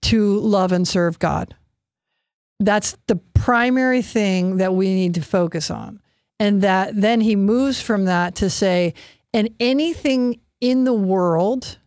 to 0.02 0.38
love 0.40 0.72
and 0.72 0.86
serve 0.86 1.18
God. 1.18 1.54
That's 2.58 2.96
the 3.06 3.16
primary 3.16 4.02
thing 4.02 4.58
that 4.58 4.74
we 4.74 4.92
need 4.94 5.14
to 5.14 5.22
focus 5.22 5.70
on. 5.70 6.00
And 6.38 6.62
that 6.62 6.98
then 6.98 7.20
he 7.20 7.36
moves 7.36 7.80
from 7.80 8.06
that 8.06 8.34
to 8.36 8.50
say, 8.50 8.94
and 9.32 9.50
anything 9.60 10.40
in 10.60 10.84
the 10.84 10.94
world 10.94 11.78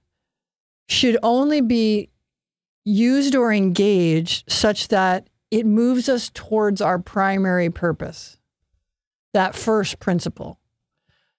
should 0.88 1.18
only 1.24 1.62
be 1.62 2.10
used 2.86 3.36
or 3.36 3.54
engaged 3.54 4.52
such 4.52 4.90
that 4.90 5.28
it 5.52 5.66
moves 5.66 6.10
us 6.10 6.32
towards 6.34 6.82
our 6.82 7.00
primary 7.00 7.70
purpose, 7.70 8.38
that 9.34 9.56
first 9.56 10.00
principle. 10.00 10.60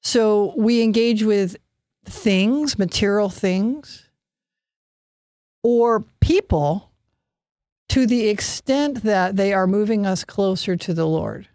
So 0.02 0.54
we 0.56 0.82
engage 0.82 1.22
with 1.22 1.56
things, 2.04 2.78
material 2.78 3.28
things, 3.28 4.08
or 5.62 6.04
people 6.20 6.90
to 7.88 8.06
the 8.06 8.28
extent 8.28 9.02
that 9.02 9.36
they 9.36 9.52
are 9.52 9.66
moving 9.66 10.06
us 10.06 10.24
closer 10.24 10.76
to 10.76 10.94
the 10.94 11.06
Lord. 11.06 11.48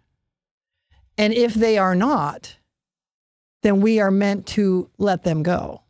And 1.18 1.32
if 1.34 1.54
they 1.54 1.76
are 1.76 1.94
not, 1.94 2.56
then 3.62 3.80
we 3.80 4.00
are 4.00 4.10
meant 4.10 4.46
to 4.46 4.90
let 4.98 5.22
them 5.22 5.42
go. 5.42 5.82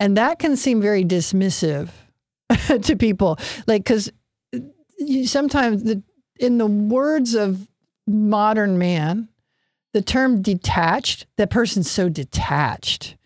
And 0.00 0.16
that 0.16 0.38
can 0.38 0.56
seem 0.56 0.80
very 0.80 1.04
dismissive 1.04 1.90
to 2.82 2.96
people. 2.96 3.38
Like, 3.66 3.84
because 3.84 4.10
sometimes 5.26 5.84
the, 5.84 6.02
in 6.38 6.58
the 6.58 6.66
words 6.66 7.34
of 7.34 7.68
modern 8.06 8.78
man, 8.78 9.28
the 9.92 10.02
term 10.02 10.42
detached, 10.42 11.26
that 11.36 11.50
person's 11.50 11.90
so 11.90 12.08
detached, 12.08 13.16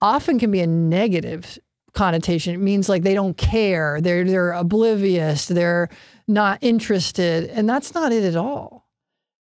often 0.00 0.38
can 0.38 0.50
be 0.50 0.60
a 0.60 0.66
negative 0.66 1.58
connotation. 1.92 2.54
It 2.54 2.58
means 2.58 2.88
like 2.88 3.02
they 3.02 3.14
don't 3.14 3.36
care, 3.36 4.00
they're 4.00 4.24
they're 4.24 4.52
oblivious, 4.52 5.46
they're 5.46 5.88
not 6.26 6.58
interested, 6.60 7.50
and 7.50 7.68
that's 7.68 7.94
not 7.94 8.12
it 8.12 8.24
at 8.24 8.36
all. 8.36 8.88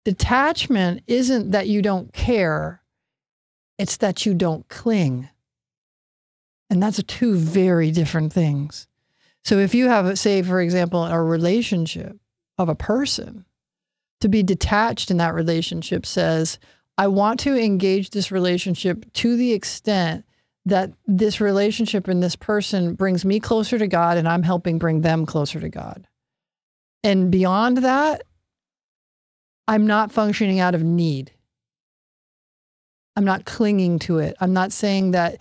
Detachment 0.05 1.03
isn't 1.07 1.51
that 1.51 1.69
you 1.69 1.83
don't 1.83 2.13
care, 2.13 2.83
it's 3.79 3.99
that 3.99 4.25
you 4.25 4.35
don't 4.35 4.69
cling. 4.69 5.29
And 6.71 6.83
that's 6.83 7.03
two 7.05 7.35
very 7.35 7.91
different 7.91 8.33
things. 8.33 8.87
So 9.45 9.59
if 9.59 9.75
you 9.75 9.89
have, 9.89 10.19
say, 10.19 10.43
for 10.43 10.61
example, 10.61 11.05
a 11.05 11.23
relationship 11.23 12.19
of 12.59 12.69
a 12.69 12.75
person, 12.75 13.47
to 14.21 14.29
be 14.29 14.43
detached 14.43 15.11
in 15.11 15.17
that 15.19 15.35
relationship 15.35 16.05
says, 16.05 16.59
I 16.99 17.07
want 17.07 17.41
to 17.41 17.57
engage 17.57 18.11
this 18.11 18.33
relationship 18.33 19.11
to 19.15 19.37
the 19.37 19.53
extent 19.53 20.25
that 20.65 20.93
this 21.07 21.41
relationship 21.41 22.09
and 22.09 22.23
this 22.23 22.37
person 22.37 22.95
brings 22.95 23.25
me 23.25 23.41
closer 23.41 23.79
to 23.79 23.87
God 23.87 24.17
and 24.17 24.29
I'm 24.29 24.43
helping 24.43 24.79
bring 24.79 25.01
them 25.01 25.25
closer 25.25 25.61
to 25.61 25.69
God. 25.69 26.07
And 27.03 27.31
beyond 27.31 27.79
that, 27.79 28.23
I'm 29.67 29.87
not 29.87 30.13
functioning 30.13 30.61
out 30.61 30.75
of 30.75 30.83
need. 30.83 31.33
I'm 33.17 33.25
not 33.25 33.45
clinging 33.45 33.99
to 34.01 34.19
it. 34.19 34.37
I'm 34.41 34.53
not 34.53 34.73
saying 34.73 35.13
that 35.13 35.41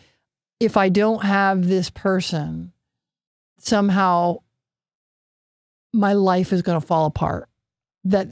if 0.59 0.77
I 0.77 0.89
don't 0.89 1.23
have 1.23 1.67
this 1.67 1.89
person, 1.89 2.73
somehow 3.59 4.37
my 5.93 6.13
life 6.13 6.51
is 6.51 6.61
going 6.61 6.79
to 6.79 6.85
fall 6.85 7.05
apart. 7.05 7.49
That 8.03 8.29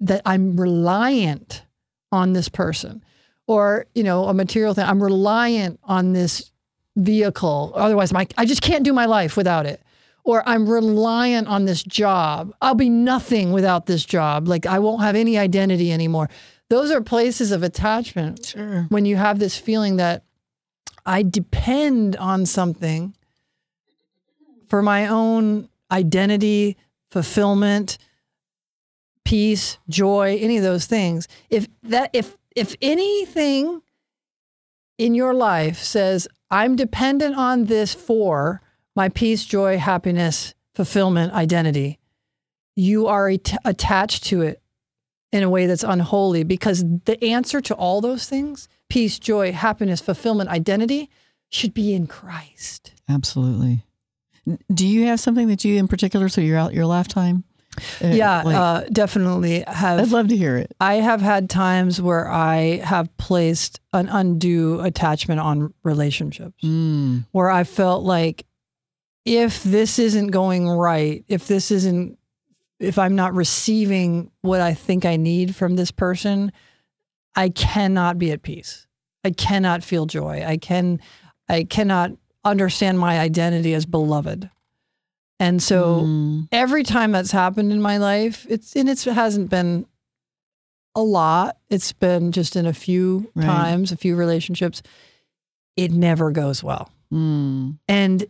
that 0.00 0.22
I'm 0.26 0.60
reliant 0.60 1.62
on 2.12 2.32
this 2.32 2.48
person 2.48 3.02
or, 3.46 3.86
you 3.94 4.02
know, 4.02 4.24
a 4.24 4.34
material 4.34 4.74
thing. 4.74 4.84
I'm 4.84 5.02
reliant 5.02 5.80
on 5.84 6.12
this 6.12 6.50
vehicle. 6.96 7.72
Otherwise, 7.74 8.12
my, 8.12 8.26
I 8.38 8.44
just 8.44 8.62
can't 8.62 8.84
do 8.84 8.92
my 8.92 9.06
life 9.06 9.36
without 9.36 9.66
it. 9.66 9.82
Or 10.24 10.42
I'm 10.48 10.68
reliant 10.68 11.48
on 11.48 11.66
this 11.66 11.82
job. 11.82 12.54
I'll 12.62 12.74
be 12.74 12.88
nothing 12.88 13.52
without 13.52 13.86
this 13.86 14.04
job. 14.04 14.48
Like 14.48 14.64
I 14.64 14.78
won't 14.78 15.02
have 15.02 15.16
any 15.16 15.36
identity 15.36 15.92
anymore. 15.92 16.30
Those 16.70 16.90
are 16.90 17.02
places 17.02 17.52
of 17.52 17.62
attachment. 17.62 18.46
Sure. 18.46 18.86
When 18.88 19.04
you 19.04 19.16
have 19.16 19.38
this 19.38 19.58
feeling 19.58 19.96
that 19.96 20.24
I 21.04 21.22
depend 21.22 22.16
on 22.16 22.46
something 22.46 23.14
for 24.68 24.80
my 24.80 25.06
own 25.06 25.68
identity, 25.90 26.78
fulfillment, 27.10 27.98
peace, 29.24 29.78
joy, 29.88 30.38
any 30.40 30.56
of 30.56 30.62
those 30.62 30.86
things. 30.86 31.28
If 31.50 31.68
that 31.82 32.10
if 32.12 32.36
if 32.54 32.76
anything 32.80 33.82
in 34.98 35.14
your 35.14 35.34
life 35.34 35.78
says 35.78 36.28
I'm 36.50 36.76
dependent 36.76 37.36
on 37.36 37.64
this 37.64 37.94
for 37.94 38.62
my 38.94 39.08
peace, 39.08 39.44
joy, 39.44 39.78
happiness, 39.78 40.54
fulfillment, 40.74 41.32
identity, 41.32 41.98
you 42.76 43.06
are 43.06 43.28
at- 43.28 43.56
attached 43.64 44.24
to 44.24 44.42
it 44.42 44.62
in 45.32 45.42
a 45.42 45.50
way 45.50 45.66
that's 45.66 45.82
unholy 45.82 46.44
because 46.44 46.84
the 47.06 47.22
answer 47.24 47.60
to 47.60 47.74
all 47.74 48.00
those 48.00 48.28
things, 48.28 48.68
peace, 48.88 49.18
joy, 49.18 49.50
happiness, 49.50 50.00
fulfillment, 50.00 50.48
identity, 50.48 51.10
should 51.48 51.74
be 51.74 51.92
in 51.92 52.06
Christ. 52.06 52.92
Absolutely. 53.08 53.84
Do 54.72 54.86
you 54.86 55.06
have 55.06 55.18
something 55.18 55.48
that 55.48 55.64
you 55.64 55.76
in 55.76 55.88
particular 55.88 56.28
through 56.28 56.44
your 56.44 56.70
your 56.70 56.86
lifetime? 56.86 57.44
Uh, 58.02 58.06
Yeah, 58.08 58.42
like- 58.42 58.56
uh, 58.56 58.84
definitely 58.92 59.64
have. 59.66 59.98
I'd 60.00 60.08
love 60.10 60.28
to 60.28 60.36
hear 60.36 60.56
it. 60.56 60.72
I 60.80 60.94
have 60.94 61.20
had 61.20 61.50
times 61.50 62.00
where 62.00 62.28
I 62.28 62.76
have 62.84 63.14
placed 63.16 63.80
an 63.92 64.08
undue 64.08 64.80
attachment 64.80 65.40
on 65.40 65.72
relationships 65.82 66.62
Mm, 66.62 67.26
where 67.32 67.50
I 67.50 67.64
felt 67.64 68.04
like 68.04 68.46
if 69.24 69.62
this 69.62 69.98
isn't 69.98 70.28
going 70.28 70.68
right, 70.68 71.24
if 71.28 71.46
this 71.48 71.70
isn't, 71.70 72.18
if 72.78 72.98
I'm 72.98 73.14
not 73.16 73.34
receiving 73.34 74.30
what 74.42 74.60
I 74.60 74.74
think 74.74 75.04
I 75.04 75.16
need 75.16 75.56
from 75.56 75.76
this 75.76 75.90
person, 75.90 76.52
I 77.34 77.48
cannot 77.48 78.18
be 78.18 78.30
at 78.32 78.42
peace. 78.42 78.86
I 79.24 79.30
cannot 79.30 79.82
feel 79.82 80.04
joy. 80.06 80.44
I 80.46 80.58
can, 80.58 81.00
I 81.48 81.64
cannot 81.64 82.12
understand 82.44 82.98
my 82.98 83.18
identity 83.18 83.72
as 83.72 83.86
beloved. 83.86 84.50
And 85.40 85.62
so 85.62 86.02
mm, 86.04 86.48
every 86.52 86.84
time 86.84 87.12
that's 87.12 87.32
happened 87.32 87.72
in 87.72 87.80
my 87.82 87.96
life, 87.98 88.46
it's 88.48 88.74
and 88.76 88.88
it's, 88.88 89.06
it 89.06 89.14
hasn't 89.14 89.50
been 89.50 89.86
a 90.94 91.02
lot. 91.02 91.56
It's 91.70 91.92
been 91.92 92.30
just 92.32 92.54
in 92.56 92.66
a 92.66 92.72
few 92.72 93.30
Right. 93.34 93.44
times, 93.46 93.90
a 93.92 93.96
few 93.96 94.14
relationships. 94.16 94.82
It 95.76 95.90
never 95.90 96.30
goes 96.30 96.62
well. 96.62 96.90
mm. 97.12 97.78
And 97.88 98.26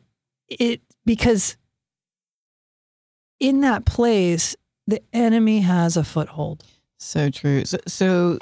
it 0.49 0.81
because 1.05 1.57
in 3.41 3.61
that 3.61 3.85
place, 3.85 4.57
the 4.87 5.03
enemy 5.13 5.61
has 5.61 5.97
a 5.97 6.05
foothold. 6.05 6.65
So 6.99 7.29
true. 7.31 7.65
So, 7.67 7.79
so 7.87 8.39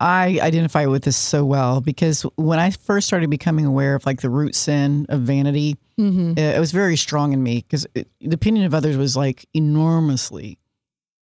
I 0.00 0.38
identify 0.40 0.86
with 0.86 1.04
this 1.04 1.16
so 1.16 1.44
well 1.44 1.80
because 1.82 2.22
when 2.36 2.58
I 2.58 2.70
first 2.70 3.06
started 3.06 3.28
becoming 3.28 3.66
aware 3.66 3.94
of 3.94 4.06
like 4.06 4.22
the 4.22 4.30
root 4.30 4.54
sin 4.54 5.06
of 5.08 5.20
vanity, 5.20 5.76
Mm-hmm. 5.98 6.38
it 6.38 6.58
was 6.58 6.72
very 6.72 6.96
strong 6.96 7.34
in 7.34 7.42
me 7.42 7.56
because 7.56 7.86
the 7.94 8.06
opinion 8.32 8.64
of 8.64 8.72
others 8.72 8.96
was 8.96 9.14
like 9.18 9.44
enormously 9.52 10.56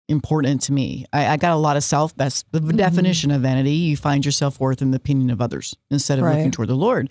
important 0.09 0.61
to 0.63 0.73
me. 0.75 1.07
I, 1.15 1.29
I 1.29 1.37
got 1.39 1.53
a 1.53 1.57
lot 1.57 1.79
of 1.79 1.83
self. 1.83 2.15
That's 2.15 2.45
the 2.53 2.61
Mhm. 2.61 2.77
definition 2.77 3.31
of 3.31 3.41
vanity. 3.41 3.71
You 3.73 3.97
find 3.97 4.23
your 4.23 4.33
self 4.33 4.61
worth 4.61 4.83
in 4.83 4.91
the 4.91 4.99
opinion 4.99 5.31
of 5.31 5.41
others 5.41 5.75
instead 5.91 6.19
of 6.19 6.27
looking 6.27 6.51
toward 6.51 6.69
the 6.69 6.77
Lord. 6.77 7.09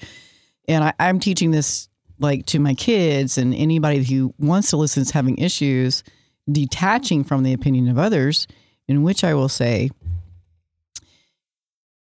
And 0.67 0.83
I, 0.83 0.93
I'm 0.99 1.19
teaching 1.19 1.49
this 1.49 1.89
like 2.19 2.45
to 2.47 2.59
my 2.59 2.75
kids 2.75 3.37
and 3.39 3.53
anybody 3.55 4.03
who 4.03 4.33
wants 4.37 4.69
to 4.69 4.77
listen 4.77 5.01
is 5.01 5.09
having 5.11 5.37
issues, 5.39 6.03
detaching 6.51 7.23
from 7.23 7.41
the 7.41 7.51
opinion 7.53 7.87
of 7.87 7.97
others. 7.97 8.45
In 8.87 9.01
which 9.01 9.23
I 9.23 9.33
will 9.33 9.49
say, 9.49 9.89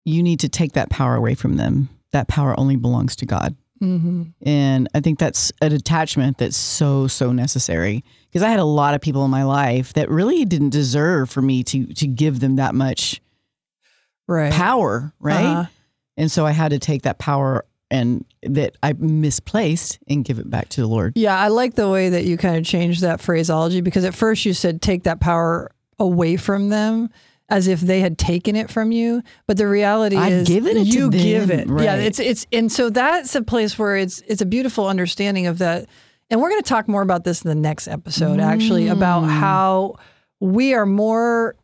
you 0.06 0.24
need 0.24 0.40
to 0.42 0.50
take 0.50 0.74
that 0.74 0.90
power 0.90 1.16
away 1.16 1.36
from 1.36 1.58
them. 1.58 1.90
That 2.12 2.28
power 2.28 2.58
only 2.58 2.76
belongs 2.78 3.16
to 3.18 3.26
God. 3.26 3.56
Mm-hmm. 3.82 4.24
And 4.48 4.88
I 4.96 5.02
think 5.02 5.20
that's 5.20 5.52
a 5.62 5.68
detachment 5.68 6.38
that's 6.38 6.56
so, 6.56 7.08
so 7.08 7.34
necessary. 7.34 8.06
Because 8.30 8.42
I 8.42 8.50
had 8.50 8.60
a 8.60 8.66
lot 8.66 8.94
of 8.94 9.02
people 9.02 9.26
in 9.26 9.32
my 9.32 9.44
life 9.44 9.94
that 9.94 10.10
really 10.10 10.46
didn't 10.46 10.70
deserve 10.70 11.30
for 11.30 11.42
me 11.42 11.64
to 11.66 11.86
to 11.88 12.08
give 12.08 12.40
them 12.40 12.56
that 12.58 12.74
much 12.76 13.22
Right. 14.28 14.52
power, 14.52 15.14
right? 15.20 15.46
Uh-huh. 15.46 15.66
And 16.18 16.32
so 16.32 16.46
I 16.46 16.52
had 16.52 16.72
to 16.72 16.80
take 16.80 17.04
that 17.04 17.20
power 17.20 17.66
and 17.92 18.26
that 18.42 18.76
I 18.82 18.94
misplaced 18.94 20.00
and 20.08 20.26
give 20.26 20.40
it 20.40 20.50
back 20.50 20.70
to 20.70 20.82
the 20.82 20.88
Lord. 20.88 21.14
Yeah, 21.16 21.38
I 21.38 21.50
like 21.50 21.76
the 21.76 21.90
way 21.90 22.10
that 22.10 22.26
you 22.26 22.36
kind 22.38 22.56
of 22.58 22.66
changed 22.66 23.02
that 23.02 23.22
phraseology 23.22 23.82
because 23.82 24.04
at 24.04 24.16
first 24.16 24.46
you 24.46 24.54
said 24.54 24.82
take 24.82 25.04
that 25.04 25.20
power 25.20 25.72
away 26.00 26.38
from 26.38 26.70
them 26.70 27.10
as 27.50 27.68
if 27.68 27.80
they 27.82 28.00
had 28.00 28.18
taken 28.18 28.56
it 28.56 28.72
from 28.72 28.92
you, 28.92 29.22
but 29.48 29.58
the 29.58 29.68
reality 29.68 30.16
I've 30.18 30.32
is 30.34 30.48
given 30.48 30.78
it 30.78 30.88
you 30.88 31.12
give 31.12 31.52
it. 31.52 31.68
Yeah, 31.68 31.96
it's 31.96 32.20
it's 32.20 32.48
and 32.52 32.72
so 32.72 32.90
that's 32.90 33.36
a 33.36 33.42
place 33.42 33.78
where 33.78 33.96
it's 33.98 34.22
it's 34.28 34.42
a 34.42 34.46
beautiful 34.46 34.88
understanding 34.88 35.46
of 35.48 35.60
that. 35.60 35.88
And 36.32 36.42
we're 36.42 36.50
going 36.50 36.62
to 36.64 36.68
talk 36.68 36.88
more 36.88 37.04
about 37.04 37.24
this 37.24 37.44
in 37.44 37.50
the 37.50 37.56
next 37.56 37.88
episode 37.88 38.40
actually 38.40 38.88
about 38.88 39.24
Mm. 39.24 39.30
how 39.30 39.96
we 40.40 40.74
are 40.74 40.88
more 40.88 41.56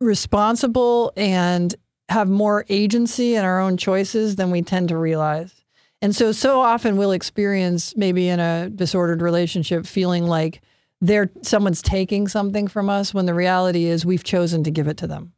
responsible 0.00 1.12
and 1.16 1.74
have 2.08 2.28
more 2.28 2.64
agency 2.68 3.34
in 3.34 3.44
our 3.44 3.60
own 3.60 3.76
choices 3.76 4.36
than 4.36 4.50
we 4.50 4.62
tend 4.62 4.88
to 4.88 4.96
realize. 4.96 5.52
And 6.00 6.14
so, 6.14 6.32
so 6.32 6.60
often 6.60 6.96
we'll 6.96 7.10
experience 7.12 7.96
maybe 7.96 8.28
in 8.28 8.38
a 8.40 8.70
disordered 8.70 9.20
relationship 9.20 9.84
feeling 9.84 10.24
like 10.26 10.62
they're 11.00 11.30
someone's 11.42 11.82
taking 11.82 12.28
something 12.28 12.68
from 12.68 12.90
us 12.90 13.14
when 13.14 13.26
the 13.26 13.34
reality 13.34 13.84
is 13.84 14.04
we've 14.04 14.24
chosen 14.24 14.64
to 14.64 14.70
give 14.70 14.88
it 14.88 14.96
to 14.98 15.06
them. 15.06 15.32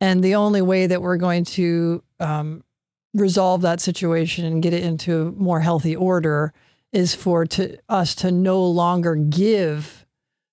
And 0.00 0.22
the 0.22 0.34
only 0.34 0.60
way 0.60 0.86
that 0.86 1.02
we're 1.02 1.16
going 1.16 1.44
to 1.44 2.02
um, 2.20 2.64
resolve 3.14 3.62
that 3.62 3.80
situation 3.80 4.44
and 4.44 4.62
get 4.62 4.74
it 4.74 4.82
into 4.82 5.34
more 5.38 5.60
healthy 5.60 5.94
order 5.94 6.52
is 6.92 7.14
for 7.14 7.44
to 7.44 7.78
us 7.88 8.14
to 8.16 8.30
no 8.30 8.62
longer 8.64 9.14
give 9.14 10.04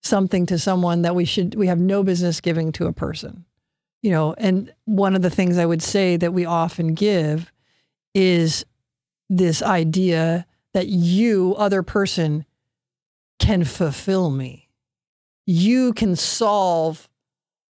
something 0.04 0.46
to 0.48 0.58
someone 0.58 1.04
that 1.04 1.16
we 1.16 1.26
should 1.26 1.56
we 1.56 1.68
have 1.68 1.80
no 1.80 2.04
business 2.04 2.42
giving 2.42 2.72
to 2.72 2.88
a 2.88 2.94
person 2.94 3.46
you 4.02 4.10
know 4.10 4.34
and 4.40 4.74
one 4.86 5.16
of 5.16 5.22
the 5.22 5.30
things 5.30 5.60
i 5.60 5.66
would 5.66 5.84
say 5.84 6.18
that 6.18 6.34
we 6.34 6.44
often 6.44 6.96
give 6.96 7.52
is 8.16 8.66
this 9.30 9.62
idea 9.62 10.46
that 10.74 10.88
you 10.88 11.56
other 11.58 11.84
person 11.84 12.46
can 13.42 13.64
fulfill 13.64 14.30
me 14.30 14.70
you 15.46 15.92
can 15.94 16.16
solve 16.16 17.10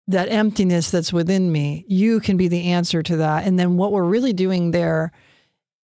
that 0.08 0.30
emptiness 0.30 0.90
that's 0.90 1.14
within 1.14 1.52
me 1.52 1.86
you 1.88 2.20
can 2.20 2.38
be 2.38 2.48
the 2.48 2.72
answer 2.72 3.04
to 3.04 3.18
that 3.18 3.46
and 3.46 3.60
then 3.60 3.78
what 3.78 3.92
we're 3.92 4.04
really 4.04 4.34
doing 4.34 4.72
there 4.72 5.12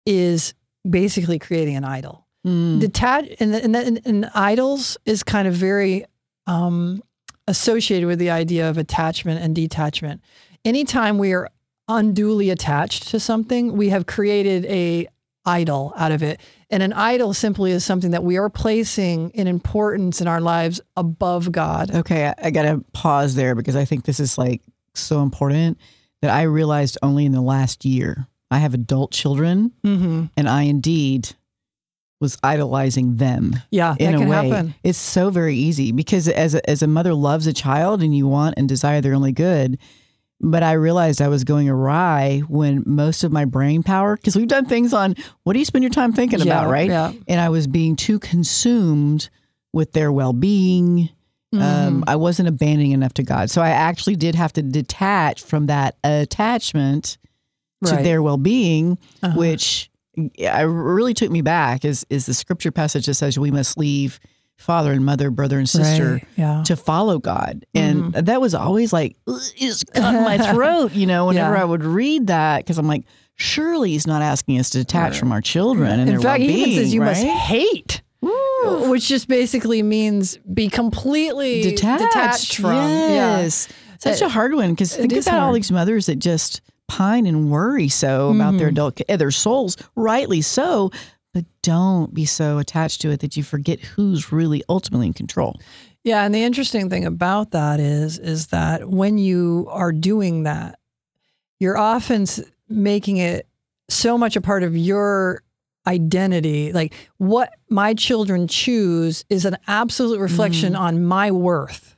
is 0.06 0.54
basically 0.90 1.38
creating 1.38 1.76
an 1.76 1.84
idol 1.84 2.24
Mm. 2.46 2.82
detach 2.82 3.26
and, 3.40 3.56
and, 3.56 3.74
and, 3.74 4.02
and 4.04 4.30
idols 4.36 4.98
is 5.06 5.24
kind 5.24 5.48
of 5.48 5.54
very 5.54 6.04
um, 6.46 7.02
associated 7.48 8.06
with 8.06 8.20
the 8.20 8.32
idea 8.32 8.70
of 8.70 8.78
attachment 8.78 9.42
and 9.42 9.56
detachment. 9.56 10.22
Anytime 10.66 11.18
we 11.18 11.32
are 11.32 11.50
unduly 11.88 12.50
attached 12.50 13.08
to 13.10 13.20
something, 13.20 13.78
we 13.78 13.90
have 13.90 14.08
created 14.08 14.66
a 14.66 15.08
idol 15.46 15.94
out 15.96 16.12
of 16.12 16.22
it. 16.22 16.42
And 16.74 16.82
an 16.84 16.92
idol 16.94 17.34
simply 17.34 17.72
is 17.72 17.86
something 17.86 18.12
that 18.12 18.24
we 18.24 18.38
are 18.38 18.50
placing 18.50 19.30
in 19.32 19.48
importance 19.48 20.22
in 20.22 20.28
our 20.28 20.42
lives 20.42 20.82
above 20.98 21.52
God. 21.52 21.94
Okay, 21.94 22.28
I, 22.28 22.34
I 22.48 22.52
got 22.52 22.64
to 22.64 22.84
pause 22.94 23.36
there 23.36 23.54
because 23.56 23.76
I 23.76 23.86
think 23.86 24.06
this 24.06 24.20
is 24.20 24.38
like 24.38 24.62
so 24.96 25.22
important 25.22 25.78
that 26.24 26.32
I 26.32 26.44
realized 26.44 26.98
only 27.04 27.26
in 27.26 27.32
the 27.32 27.42
last 27.42 27.86
year. 27.86 28.28
I 28.50 28.58
have 28.58 28.74
adult 28.74 29.12
children, 29.12 29.72
Mm-hmm. 29.86 30.26
and 30.36 30.50
I 30.50 30.64
indeed 30.64 31.30
was 32.22 32.38
idolizing 32.42 33.18
them 33.18 33.56
Yeah, 33.70 33.96
in 34.00 34.12
that 34.12 34.16
a 34.16 34.20
can 34.20 34.30
way. 34.30 34.50
happen. 34.50 34.76
It's 34.84 34.98
so 34.98 35.30
very 35.30 35.56
easy 35.56 35.92
because 35.92 36.28
as 36.30 36.56
a, 36.56 36.70
as 36.70 36.82
a 36.82 36.88
mother 36.88 37.14
loves 37.14 37.48
a 37.48 37.54
child 37.54 38.02
and 38.02 38.16
you 38.16 38.28
want 38.28 38.56
and 38.58 38.68
desire 38.70 39.02
their 39.02 39.14
only 39.14 39.32
good. 39.34 39.78
But 40.46 40.62
I 40.62 40.74
realized 40.74 41.22
I 41.22 41.30
was 41.30 41.46
going 41.46 41.70
awry 41.70 42.40
when 42.50 42.84
most 42.86 43.24
of 43.24 43.32
my 43.32 43.46
brain 43.46 43.82
power, 43.82 44.18
because 44.18 44.36
we've 44.36 44.48
done 44.48 44.66
things 44.66 44.94
on 44.94 45.16
what 45.44 45.54
do 45.54 45.60
you 45.60 45.66
spend 45.66 45.84
your 45.84 45.90
time 45.90 46.12
thinking 46.12 46.40
Yeah, 46.40 46.46
about, 46.60 46.70
right? 46.70 46.90
yeah. 46.90 47.14
And 47.30 47.40
I 47.40 47.48
was 47.48 47.66
being 47.66 47.96
too 47.96 48.20
consumed 48.20 49.30
with 49.72 49.94
their 49.94 50.12
well 50.12 50.34
being. 50.34 51.10
Mm-hmm. 51.56 51.62
Um, 51.62 52.04
I 52.08 52.18
wasn't 52.18 52.50
abandoning 52.50 52.92
enough 52.92 53.14
to 53.16 53.24
God. 53.24 53.50
So 53.52 53.62
I 53.62 53.70
actually 53.70 54.16
did 54.18 54.36
have 54.36 54.52
to 54.54 54.62
detach 54.62 55.42
from 55.44 55.68
that 55.68 55.96
attachment 56.04 57.18
to 57.86 57.96
their 57.98 58.22
well 58.22 58.38
being, 58.38 58.98
Uh-huh. 59.22 59.38
which 59.38 59.90
I 60.46 60.62
really 60.62 61.14
took 61.14 61.32
me 61.32 61.42
back 61.42 61.86
is 61.86 62.06
is 62.10 62.26
the 62.26 62.34
scripture 62.34 62.72
passage 62.72 63.06
that 63.08 63.14
says 63.16 63.40
we 63.40 63.50
must 63.52 63.78
leave 63.78 64.20
father 64.58 64.92
and 64.94 65.04
mother, 65.06 65.30
brother 65.32 65.58
and 65.60 65.68
sister 65.70 66.14
Right, 66.14 66.28
yeah. 66.38 66.64
to 66.66 66.76
follow 66.76 67.20
God. 67.20 67.66
And 67.76 68.14
that 68.14 68.40
was 68.40 68.54
always 68.56 68.94
like 68.94 69.16
"Ugh, 69.28 69.42
it's 69.58 69.84
cut 69.84 70.14
my 70.14 70.38
throat, 70.54 70.94
you 70.94 71.06
know, 71.06 71.28
whenever 71.28 71.56
Yeah. 71.56 71.62
I 71.62 71.66
would 71.66 71.84
read 71.84 72.28
that 72.28 72.60
because 72.60 72.78
I'm 72.78 72.88
like, 72.88 73.04
surely 73.36 73.92
he's 73.92 74.08
not 74.08 74.22
asking 74.22 74.60
us 74.60 74.70
to 74.72 74.80
detach 74.80 75.18
from 75.20 75.32
our 75.32 75.42
children 75.42 75.90
and 75.92 76.02
In 76.02 76.08
their 76.08 76.20
fact, 76.22 76.42
he 76.42 76.48
well-being, 76.48 76.70
even 76.70 76.84
says 76.84 76.94
you 76.94 77.02
right? 77.02 77.08
must 77.10 77.24
hate, 77.26 78.02
which 78.90 79.08
just 79.08 79.28
basically 79.28 79.84
means 79.84 80.38
be 80.54 80.70
completely 80.70 81.62
detached, 81.64 82.58
from. 82.58 82.76
Yeah. 82.76 83.10
Yes. 83.42 83.68
Such 84.00 84.22
a 84.22 84.30
hard 84.30 84.54
one 84.54 84.72
because 84.72 84.96
think 84.96 85.14
is 85.14 85.28
about 85.28 85.40
all 85.42 85.54
these 85.54 85.72
mothers 85.72 86.06
that 86.08 86.20
just 86.20 86.62
pine 86.90 87.26
and 87.26 87.50
worry 87.50 87.88
so 87.88 88.30
about 88.32 88.50
Mm-hmm. 88.50 88.58
their 88.58 88.68
adult 88.68 89.02
eh, 89.08 89.16
their 89.16 89.32
souls, 89.32 89.78
rightly 89.96 90.42
so. 90.42 90.92
But 91.34 91.46
don't 91.62 92.14
be 92.14 92.26
so 92.26 92.60
attached 92.60 93.02
to 93.02 93.10
it 93.10 93.22
that 93.22 93.36
you 93.36 93.44
forget 93.44 93.80
who's 93.80 94.32
really 94.32 94.64
ultimately 94.70 95.08
in 95.08 95.14
control. 95.14 95.60
Yeah, 96.04 96.24
and 96.24 96.36
the 96.36 96.44
interesting 96.44 96.90
thing 96.90 97.06
about 97.06 97.52
that 97.52 97.80
is 97.80 98.20
is 98.20 98.48
that 98.48 98.90
when 98.90 99.18
you 99.18 99.68
are 99.70 99.92
doing 99.92 100.44
that, 100.44 100.80
you're 101.60 101.78
often 101.78 102.26
making 102.70 103.18
it 103.18 103.48
so 103.90 104.18
much 104.18 104.36
a 104.36 104.42
part 104.42 104.64
of 104.64 104.76
your 104.76 105.44
identity. 105.88 106.72
Like 106.72 106.94
what 107.18 107.54
my 107.70 107.94
children 107.94 108.48
choose 108.48 109.26
is 109.30 109.46
an 109.46 109.58
absolute 109.68 110.20
reflection 110.20 110.74
mm. 110.74 110.80
on 110.80 111.04
my 111.04 111.32
worth. 111.32 111.96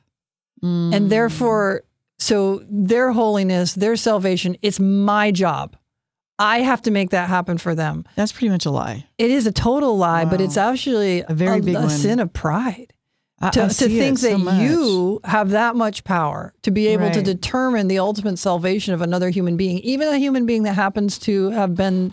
And 0.62 0.92
mm. 0.92 1.08
therefore, 1.08 1.82
so 2.18 2.64
their 2.68 3.12
holiness, 3.12 3.74
their 3.74 3.96
salvation, 3.96 4.56
it's 4.62 4.80
my 4.80 5.30
job. 5.30 5.76
I 6.38 6.60
have 6.60 6.82
to 6.82 6.90
make 6.90 7.10
that 7.10 7.28
happen 7.28 7.58
for 7.58 7.74
them. 7.74 8.04
That's 8.14 8.32
pretty 8.32 8.50
much 8.50 8.66
a 8.66 8.70
lie. 8.70 9.06
It 9.18 9.30
is 9.30 9.46
a 9.46 9.52
total 9.52 9.96
lie, 9.96 10.24
but 10.24 10.40
it's 10.40 10.56
actually 10.56 11.22
a 11.26 11.32
very 11.32 11.60
big 11.60 11.76
a 11.76 11.88
sin 11.88 12.20
of 12.20 12.32
pride 12.32 12.92
I, 13.40 13.50
to, 13.50 13.64
I 13.64 13.68
to 13.68 13.88
think 13.88 14.18
so 14.18 14.30
that 14.30 14.38
much. 14.38 14.60
you 14.60 15.20
have 15.24 15.50
that 15.50 15.76
much 15.76 16.04
power 16.04 16.54
to 16.62 16.70
be 16.70 16.88
able 16.88 17.10
to 17.10 17.22
determine 17.22 17.88
the 17.88 17.98
ultimate 17.98 18.38
salvation 18.38 18.92
of 18.94 19.02
another 19.02 19.30
human 19.30 19.56
being, 19.56 19.78
even 19.78 20.08
a 20.08 20.18
human 20.18 20.46
being 20.46 20.64
that 20.64 20.74
happens 20.74 21.18
to 21.20 21.50
have 21.50 21.74
been 21.74 22.12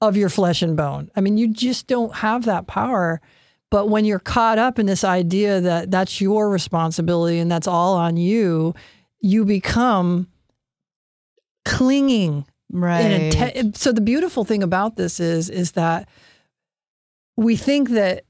of 0.00 0.16
your 0.16 0.28
flesh 0.28 0.62
and 0.62 0.76
bone. 0.76 1.10
I 1.16 1.20
mean, 1.20 1.36
you 1.36 1.52
just 1.52 1.86
don't 1.86 2.14
have 2.16 2.44
that 2.44 2.66
power. 2.66 3.20
But 3.70 3.90
when 3.90 4.06
you're 4.06 4.18
caught 4.18 4.58
up 4.58 4.78
in 4.78 4.86
this 4.86 5.04
idea 5.04 5.60
that 5.60 5.90
that's 5.90 6.22
your 6.22 6.48
responsibility 6.48 7.38
and 7.38 7.52
that's 7.52 7.66
all 7.66 7.96
on 7.96 8.16
you, 8.16 8.74
you 9.20 9.44
become 9.44 10.28
clinging 11.66 12.46
right. 12.70 13.00
and 13.00 13.32
inte- 13.32 13.76
so 13.76 13.92
the 13.92 14.00
beautiful 14.00 14.44
thing 14.44 14.62
about 14.62 14.96
this 14.96 15.20
is 15.20 15.50
is 15.50 15.72
that 15.72 16.08
we 17.36 17.56
think 17.56 17.90
that 17.90 18.24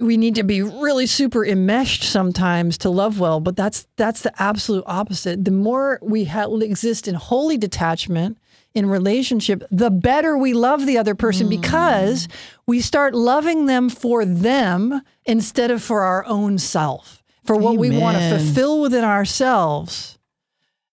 we 0.00 0.16
need 0.16 0.34
to 0.34 0.42
be 0.42 0.62
really 0.62 1.06
super 1.06 1.44
enmeshed 1.44 2.02
sometimes 2.02 2.78
to 2.78 2.90
love 2.90 3.20
well 3.20 3.40
but 3.40 3.56
that's 3.56 3.86
that's 3.96 4.22
the 4.22 4.42
absolute 4.42 4.84
opposite. 4.86 5.44
The 5.44 5.50
more 5.50 5.98
we 6.02 6.24
ha- 6.24 6.52
exist 6.56 7.06
in 7.06 7.14
holy 7.14 7.56
detachment 7.56 8.38
in 8.74 8.86
relationship 8.86 9.62
the 9.70 9.90
better 9.90 10.36
we 10.36 10.54
love 10.54 10.86
the 10.86 10.96
other 10.96 11.14
person 11.14 11.46
mm. 11.46 11.50
because 11.50 12.26
we 12.66 12.80
start 12.80 13.14
loving 13.14 13.66
them 13.66 13.90
for 13.90 14.24
them 14.24 15.02
instead 15.24 15.70
of 15.70 15.82
for 15.82 16.00
our 16.02 16.24
own 16.26 16.58
self 16.58 17.22
for 17.44 17.56
what 17.56 17.76
we 17.76 17.96
want 17.96 18.16
to 18.16 18.38
fulfill 18.38 18.80
within 18.80 19.04
ourselves. 19.04 20.18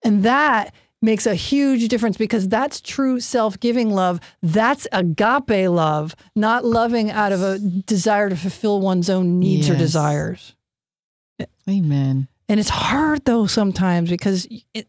And 0.04 0.24
that 0.24 0.74
makes 1.02 1.26
a 1.26 1.36
huge 1.36 1.88
difference 1.88 2.18
because 2.18 2.48
that's 2.48 2.82
true 2.82 3.20
self 3.20 3.60
giving 3.60 3.90
love. 3.90 4.20
That's 4.42 4.88
agape 4.92 5.70
love, 5.70 6.16
not 6.36 6.66
loving 6.66 7.12
out 7.12 7.32
of 7.32 7.42
a 7.42 7.60
desire 7.60 8.30
to 8.30 8.36
fulfill 8.36 8.82
one's 8.82 9.10
own 9.10 9.40
needs 9.40 9.70
or 9.70 9.76
desires. 9.76 10.56
Amen. 11.70 12.28
And 12.48 12.60
it's 12.60 12.70
hard 12.70 13.26
though 13.26 13.46
sometimes 13.46 14.10
because 14.10 14.48
it, 14.74 14.88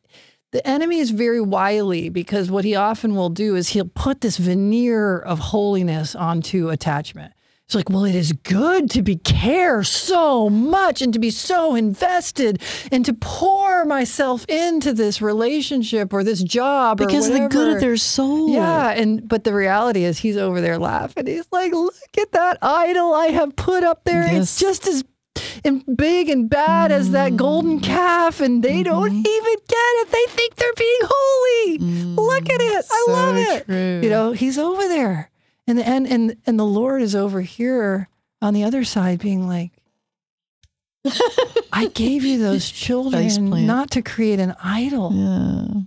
the 0.53 0.67
enemy 0.67 0.99
is 0.99 1.11
very 1.11 1.41
wily 1.41 2.09
because 2.09 2.51
what 2.51 2.65
he 2.65 2.75
often 2.75 3.15
will 3.15 3.29
do 3.29 3.55
is 3.55 3.69
he'll 3.69 3.85
put 3.85 4.21
this 4.21 4.37
veneer 4.37 5.19
of 5.19 5.39
holiness 5.39 6.17
onto 6.17 6.71
attachment. 6.71 7.33
It's 7.71 7.77
like, 7.77 7.89
well, 7.89 8.05
it 8.05 8.17
is 8.17 8.33
good 8.33 8.91
to 8.91 9.01
be 9.01 9.15
care 9.15 9.85
so 9.85 10.51
much 10.51 11.01
and 11.03 11.13
to 11.13 11.21
be 11.21 11.31
so 11.31 11.77
invested 11.77 12.61
and 12.91 13.05
to 13.05 13.15
pour 13.15 13.85
myself 13.85 14.45
into 14.49 14.93
this 14.93 15.23
relationship 15.23 16.13
or 16.13 16.25
this 16.25 16.43
job 16.43 16.99
Because 16.99 17.31
the 17.31 17.47
good 17.49 17.77
of 17.77 17.81
their 17.81 17.97
soul. 17.97 18.51
Yeah, 18.51 18.91
and 18.91 19.29
but 19.29 19.45
the 19.45 19.55
reality 19.55 20.03
is 20.03 20.19
he's 20.19 20.37
over 20.37 20.61
there 20.61 20.81
laughing. 20.81 21.29
He's 21.29 21.47
like, 21.53 21.71
"Look 21.73 21.95
at 22.19 22.33
that 22.33 22.59
idol 22.61 23.15
I 23.15 23.27
have 23.29 23.55
put 23.55 23.85
up 23.85 24.03
there. 24.03 24.23
Yes. 24.25 24.37
It's 24.43 24.59
just 24.59 24.89
as 24.89 25.05
and 25.65 25.85
big 25.97 26.29
and 26.29 26.51
bad 26.51 26.91
as 26.91 27.13
that 27.13 27.37
golden 27.37 27.79
Mm. 27.79 27.85
calf, 27.85 28.41
and 28.41 28.65
they 28.65 28.83
don't 28.83 29.11
Mm-hmm. 29.11 29.19
even 29.37 29.55
get 29.69 29.93
it. 30.01 30.11
They 30.11 30.25
think 30.33 30.57
they're 30.57 30.73
being 30.77 31.01
holy. 31.05 31.79
Look 32.17 32.51
at 32.51 32.61
it. 32.61 32.85
I 32.91 33.05
Mm. 33.07 33.07
so 33.07 33.13
love 33.13 33.37
it. 33.37 33.67
true. 33.67 34.01
You 34.03 34.11
know, 34.11 34.33
he's 34.33 34.59
over 34.59 34.89
there, 34.89 35.31
and 35.67 35.79
the 35.79 35.87
and 35.87 36.07
and 36.07 36.37
and 36.47 36.59
the 36.59 36.65
Lord 36.67 37.03
is 37.03 37.15
over 37.15 37.41
here 37.41 38.09
on 38.43 38.55
the 38.55 38.65
other 38.65 38.85
side, 38.85 39.19
being 39.21 39.47
like. 39.47 39.73
I 41.73 41.87
gave 41.95 42.25
you 42.25 42.39
those 42.39 42.71
children 42.71 43.49
not 43.67 43.91
to 43.93 44.03
create 44.03 44.39
an 44.39 44.55
idol 44.63 45.13
Yeah. 45.15 45.81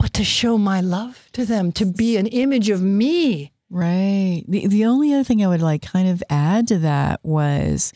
but 0.00 0.12
to 0.14 0.24
show 0.24 0.58
my 0.58 0.80
love 0.80 1.28
to 1.34 1.44
them, 1.44 1.70
to 1.72 1.86
be 1.86 2.16
an 2.16 2.26
image 2.26 2.70
of 2.70 2.82
me. 2.82 3.52
Right. 3.68 4.42
The 4.48 4.66
the 4.66 4.84
only 4.86 5.12
other 5.14 5.22
thing 5.22 5.44
I 5.44 5.48
would 5.48 5.62
like 5.62 5.82
kind 5.82 6.08
of 6.08 6.24
add 6.28 6.66
to 6.68 6.78
that 6.78 7.20
was 7.22 7.92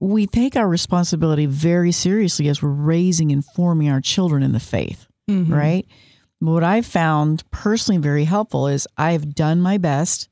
we 0.00 0.26
take 0.26 0.56
our 0.56 0.66
responsibility 0.68 1.44
very 1.44 1.92
seriously 1.92 2.48
as 2.48 2.62
we're 2.62 2.70
raising 2.70 3.30
and 3.30 3.44
forming 3.44 3.90
our 3.90 4.00
children 4.00 4.42
in 4.42 4.52
the 4.52 4.60
faith, 4.60 5.06
Mm-hmm. 5.28 5.52
right? 5.52 5.86
What 6.40 6.62
I've 6.62 6.86
found 6.86 7.48
personally 7.50 8.00
very 8.00 8.24
helpful 8.24 8.68
is 8.68 8.86
I've 8.96 9.34
done 9.34 9.60
my 9.60 9.78
best. 9.78 10.28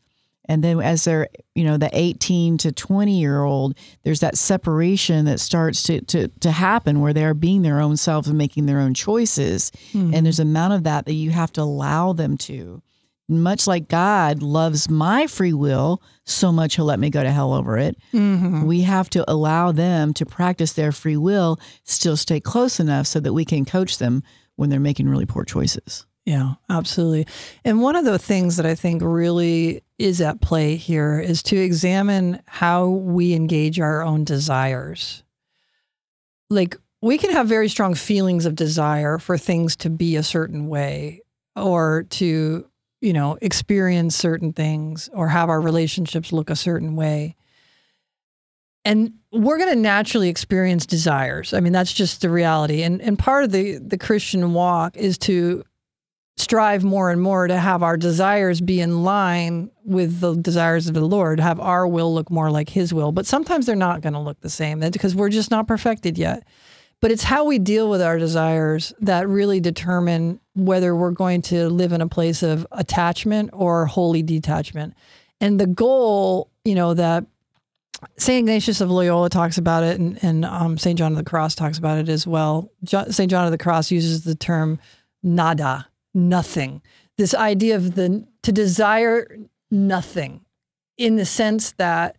And 0.48 0.62
then 0.62 0.80
as 0.80 1.04
they're, 1.04 1.28
you 1.54 1.64
know, 1.64 1.76
the 1.76 1.90
18 1.92 2.58
to 2.58 2.70
20 2.72 3.18
year 3.18 3.42
old, 3.42 3.76
there's 4.04 4.20
that 4.20 4.38
separation 4.38 5.24
that 5.24 5.40
starts 5.40 5.82
to, 5.84 6.00
to, 6.02 6.28
to 6.28 6.50
happen 6.52 7.00
where 7.00 7.12
they 7.12 7.24
are 7.24 7.34
being 7.34 7.62
their 7.62 7.80
own 7.80 7.96
selves 7.96 8.28
and 8.28 8.38
making 8.38 8.66
their 8.66 8.78
own 8.78 8.94
choices. 8.94 9.72
Mm-hmm. 9.92 10.14
And 10.14 10.26
there's 10.26 10.38
amount 10.38 10.74
of 10.74 10.84
that 10.84 11.06
that 11.06 11.14
you 11.14 11.30
have 11.30 11.52
to 11.54 11.62
allow 11.62 12.12
them 12.12 12.36
to. 12.38 12.82
Much 13.28 13.66
like 13.66 13.88
God 13.88 14.40
loves 14.40 14.88
my 14.88 15.26
free 15.26 15.52
will 15.52 16.00
so 16.22 16.52
much, 16.52 16.76
he'll 16.76 16.84
let 16.84 17.00
me 17.00 17.10
go 17.10 17.24
to 17.24 17.30
hell 17.32 17.52
over 17.52 17.76
it. 17.76 17.96
Mm-hmm. 18.12 18.66
We 18.66 18.82
have 18.82 19.10
to 19.10 19.28
allow 19.28 19.72
them 19.72 20.14
to 20.14 20.24
practice 20.24 20.74
their 20.74 20.92
free 20.92 21.16
will, 21.16 21.58
still 21.82 22.16
stay 22.16 22.38
close 22.38 22.78
enough 22.78 23.08
so 23.08 23.18
that 23.18 23.32
we 23.32 23.44
can 23.44 23.64
coach 23.64 23.98
them 23.98 24.22
when 24.56 24.70
they're 24.70 24.80
making 24.80 25.08
really 25.08 25.26
poor 25.26 25.44
choices. 25.44 26.06
Yeah, 26.24 26.54
absolutely. 26.68 27.32
And 27.64 27.80
one 27.80 27.94
of 27.94 28.04
the 28.04 28.18
things 28.18 28.56
that 28.56 28.66
I 28.66 28.74
think 28.74 29.00
really 29.00 29.84
is 29.96 30.20
at 30.20 30.40
play 30.40 30.74
here 30.74 31.20
is 31.20 31.42
to 31.44 31.56
examine 31.56 32.42
how 32.46 32.88
we 32.88 33.32
engage 33.32 33.78
our 33.78 34.02
own 34.02 34.24
desires. 34.24 35.22
Like, 36.50 36.76
we 37.00 37.16
can 37.18 37.30
have 37.30 37.46
very 37.46 37.68
strong 37.68 37.94
feelings 37.94 38.44
of 38.44 38.56
desire 38.56 39.18
for 39.18 39.38
things 39.38 39.76
to 39.76 39.90
be 39.90 40.16
a 40.16 40.22
certain 40.24 40.66
way 40.66 41.20
or 41.54 42.04
to, 42.10 42.68
you 43.00 43.12
know, 43.12 43.38
experience 43.40 44.16
certain 44.16 44.52
things 44.52 45.08
or 45.12 45.28
have 45.28 45.48
our 45.48 45.60
relationships 45.60 46.32
look 46.32 46.50
a 46.50 46.56
certain 46.56 46.96
way. 46.96 47.36
And 48.86 49.14
we're 49.32 49.58
going 49.58 49.74
to 49.74 49.80
naturally 49.80 50.28
experience 50.28 50.86
desires. 50.86 51.52
I 51.52 51.58
mean, 51.58 51.72
that's 51.72 51.92
just 51.92 52.20
the 52.20 52.30
reality. 52.30 52.84
And 52.84 53.02
and 53.02 53.18
part 53.18 53.42
of 53.42 53.50
the 53.50 53.78
the 53.78 53.98
Christian 53.98 54.52
walk 54.54 54.96
is 54.96 55.18
to 55.18 55.64
strive 56.36 56.84
more 56.84 57.10
and 57.10 57.20
more 57.20 57.48
to 57.48 57.58
have 57.58 57.82
our 57.82 57.96
desires 57.96 58.60
be 58.60 58.80
in 58.80 59.02
line 59.02 59.70
with 59.84 60.20
the 60.20 60.36
desires 60.36 60.86
of 60.86 60.94
the 60.94 61.00
Lord, 61.00 61.40
have 61.40 61.58
our 61.58 61.88
will 61.88 62.14
look 62.14 62.30
more 62.30 62.48
like 62.48 62.68
His 62.68 62.94
will. 62.94 63.10
But 63.10 63.26
sometimes 63.26 63.66
they're 63.66 63.74
not 63.74 64.02
going 64.02 64.12
to 64.12 64.20
look 64.20 64.40
the 64.40 64.50
same 64.50 64.78
because 64.78 65.16
we're 65.16 65.30
just 65.30 65.50
not 65.50 65.66
perfected 65.66 66.16
yet. 66.16 66.46
But 67.00 67.10
it's 67.10 67.24
how 67.24 67.44
we 67.44 67.58
deal 67.58 67.90
with 67.90 68.00
our 68.00 68.18
desires 68.18 68.94
that 69.00 69.28
really 69.28 69.58
determine 69.58 70.38
whether 70.54 70.94
we're 70.94 71.10
going 71.10 71.42
to 71.42 71.68
live 71.68 71.92
in 71.92 72.00
a 72.00 72.08
place 72.08 72.44
of 72.44 72.66
attachment 72.70 73.50
or 73.52 73.86
holy 73.86 74.22
detachment. 74.22 74.94
And 75.40 75.58
the 75.58 75.66
goal, 75.66 76.50
you 76.64 76.74
know, 76.74 76.94
that 76.94 77.26
St. 78.16 78.40
Ignatius 78.40 78.80
of 78.80 78.90
Loyola 78.90 79.28
talks 79.28 79.58
about 79.58 79.82
it, 79.82 79.98
and, 79.98 80.18
and 80.22 80.44
um, 80.44 80.78
St. 80.78 80.98
John 80.98 81.12
of 81.12 81.18
the 81.18 81.24
Cross 81.24 81.54
talks 81.54 81.78
about 81.78 81.98
it 81.98 82.08
as 82.08 82.26
well. 82.26 82.70
St. 82.84 83.30
John 83.30 83.44
of 83.44 83.50
the 83.50 83.58
Cross 83.58 83.90
uses 83.90 84.24
the 84.24 84.34
term 84.34 84.78
nada, 85.22 85.86
nothing. 86.14 86.82
This 87.18 87.34
idea 87.34 87.76
of 87.76 87.94
the 87.94 88.26
to 88.42 88.52
desire 88.52 89.26
nothing 89.70 90.44
in 90.96 91.16
the 91.16 91.26
sense 91.26 91.72
that 91.72 92.16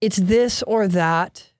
it's 0.00 0.16
this 0.16 0.62
or 0.64 0.88
that 0.88 1.52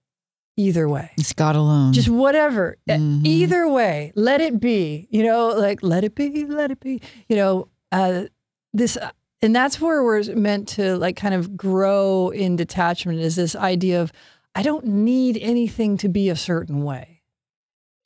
either 0.56 0.88
way. 0.88 1.10
It's 1.16 1.32
God 1.32 1.56
alone. 1.56 1.92
Just 1.92 2.08
whatever. 2.08 2.76
Mm-hmm. 2.88 3.26
Either 3.26 3.68
way, 3.68 4.12
let 4.14 4.40
it 4.40 4.60
be. 4.60 5.08
You 5.10 5.22
know, 5.24 5.48
like 5.48 5.82
let 5.82 6.04
it 6.04 6.14
be, 6.14 6.44
let 6.46 6.70
it 6.70 6.80
be. 6.80 7.00
You 7.28 7.36
know, 7.36 7.68
uh, 7.90 8.24
this 8.72 8.98
and 9.42 9.54
that's 9.54 9.80
where 9.80 10.02
we're 10.02 10.22
meant 10.34 10.68
to 10.68 10.96
like 10.96 11.16
kind 11.16 11.34
of 11.34 11.56
grow 11.56 12.30
in 12.30 12.56
detachment 12.56 13.20
is 13.20 13.36
this 13.36 13.56
idea 13.56 14.00
of 14.00 14.12
I 14.54 14.62
don't 14.62 14.84
need 14.86 15.38
anything 15.40 15.96
to 15.98 16.08
be 16.08 16.28
a 16.28 16.36
certain 16.36 16.84
way. 16.84 17.22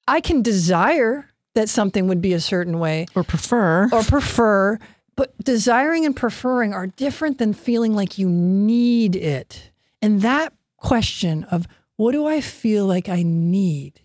I 0.09 0.21
can 0.21 0.43
desire 0.43 1.29
that 1.55 1.69
something 1.69 2.07
would 2.07 2.21
be 2.21 2.33
a 2.33 2.41
certain 2.41 2.79
way. 2.79 3.07
Or 3.15 3.25
prefer. 3.25 3.89
Or 3.93 4.03
prefer 4.03 4.79
but 5.17 5.37
desiring 5.43 6.05
and 6.05 6.15
preferring 6.15 6.75
are 6.75 6.87
different 6.87 7.39
than 7.39 7.55
feeling 7.55 7.95
like 7.95 8.19
you 8.19 8.29
need 8.29 9.17
it. 9.17 9.71
And 10.03 10.21
that 10.21 10.53
question 10.77 11.45
of 11.45 11.67
what 11.97 12.13
do 12.13 12.27
i 12.27 12.41
feel 12.41 12.87
like 12.87 13.09
i 13.09 13.23
need 13.23 14.01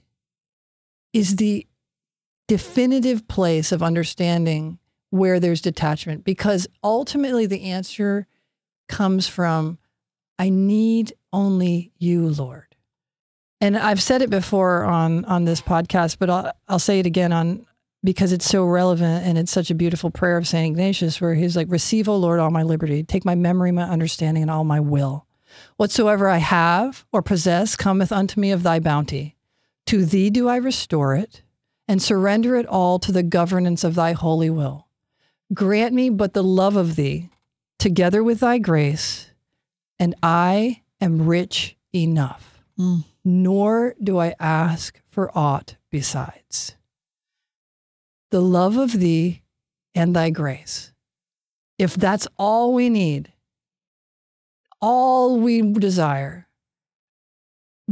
is 1.13 1.36
the 1.36 1.67
definitive 2.48 3.28
place 3.28 3.72
of 3.72 3.84
understanding 3.84 4.80
where 5.12 5.39
there's 5.39 5.62
detachment 5.62 6.24
because 6.24 6.67
ultimately 6.84 7.45
the 7.45 7.63
answer 7.63 8.28
comes 8.89 9.28
from 9.28 9.78
i 10.39 10.50
need 10.50 11.13
only 11.32 11.91
you 12.00 12.28
lord 12.28 12.71
and 13.62 13.78
I've 13.78 14.02
said 14.02 14.24
it 14.24 14.32
before 14.32 14.84
on 14.84 15.24
on 15.26 15.45
this 15.45 15.62
podcast, 15.62 16.17
but 16.19 16.30
I'll 16.30 16.52
I'll 16.67 16.80
say 16.80 17.00
it 17.00 17.06
again 17.06 17.32
on 17.32 17.65
because 18.04 18.34
it's 18.34 18.45
so 18.45 18.65
relevant 18.65 19.26
and 19.26 19.38
it's 19.38 19.52
such 19.52 19.69
a 19.69 19.76
beautiful 19.76 20.10
prayer 20.10 20.38
of 20.38 20.47
Saint 20.47 20.74
Ignatius, 20.74 21.21
where 21.21 21.36
he's 21.36 21.56
like, 21.56 21.67
"Receive, 21.69 22.10
O 22.10 22.17
Lord, 22.17 22.39
all 22.39 22.50
my 22.50 22.63
liberty. 22.63 23.04
Take 23.04 23.24
my 23.24 23.36
memory, 23.36 23.71
my 23.71 23.84
understanding, 23.84 24.41
and 24.41 24.52
all 24.52 24.63
my 24.63 24.80
will. 24.80 25.28
Whatsoever 25.78 26.28
I 26.28 26.38
have 26.38 27.06
or 27.12 27.21
possess 27.21 27.76
cometh 27.76 28.12
unto 28.12 28.41
me 28.41 28.52
of 28.52 28.63
Thy 28.63 28.80
bounty. 28.80 29.38
To 29.88 30.06
Thee 30.06 30.32
do 30.32 30.50
I 30.50 30.56
restore 30.56 31.15
it, 31.15 31.43
and 31.88 32.02
surrender 32.02 32.56
it 32.56 32.65
all 32.65 32.97
to 32.97 33.12
the 33.12 33.24
governance 33.24 33.84
of 33.84 33.93
Thy 33.93 34.13
holy 34.13 34.50
will. 34.50 34.88
Grant 35.53 35.93
me 35.93 36.09
but 36.09 36.33
the 36.33 36.43
love 36.43 36.75
of 36.75 36.95
Thee, 36.95 37.29
together 37.79 38.23
with 38.23 38.39
Thy 38.39 38.57
grace, 38.57 39.31
and 39.99 40.15
I 40.23 40.81
am 40.99 41.27
rich 41.27 41.75
enough." 41.93 42.63
Mm 42.79 43.03
nor 43.23 43.95
do 44.01 44.17
I 44.17 44.35
ask 44.39 44.99
for 45.09 45.35
aught 45.37 45.77
besides. 45.89 46.75
The 48.31 48.41
love 48.41 48.77
of 48.77 48.93
thee 48.93 49.41
and 49.93 50.15
thy 50.15 50.29
grace. 50.29 50.93
If 51.77 51.95
that's 51.95 52.27
all 52.37 52.73
we 52.73 52.89
need, 52.89 53.33
all 54.79 55.39
we 55.39 55.61
desire, 55.61 56.47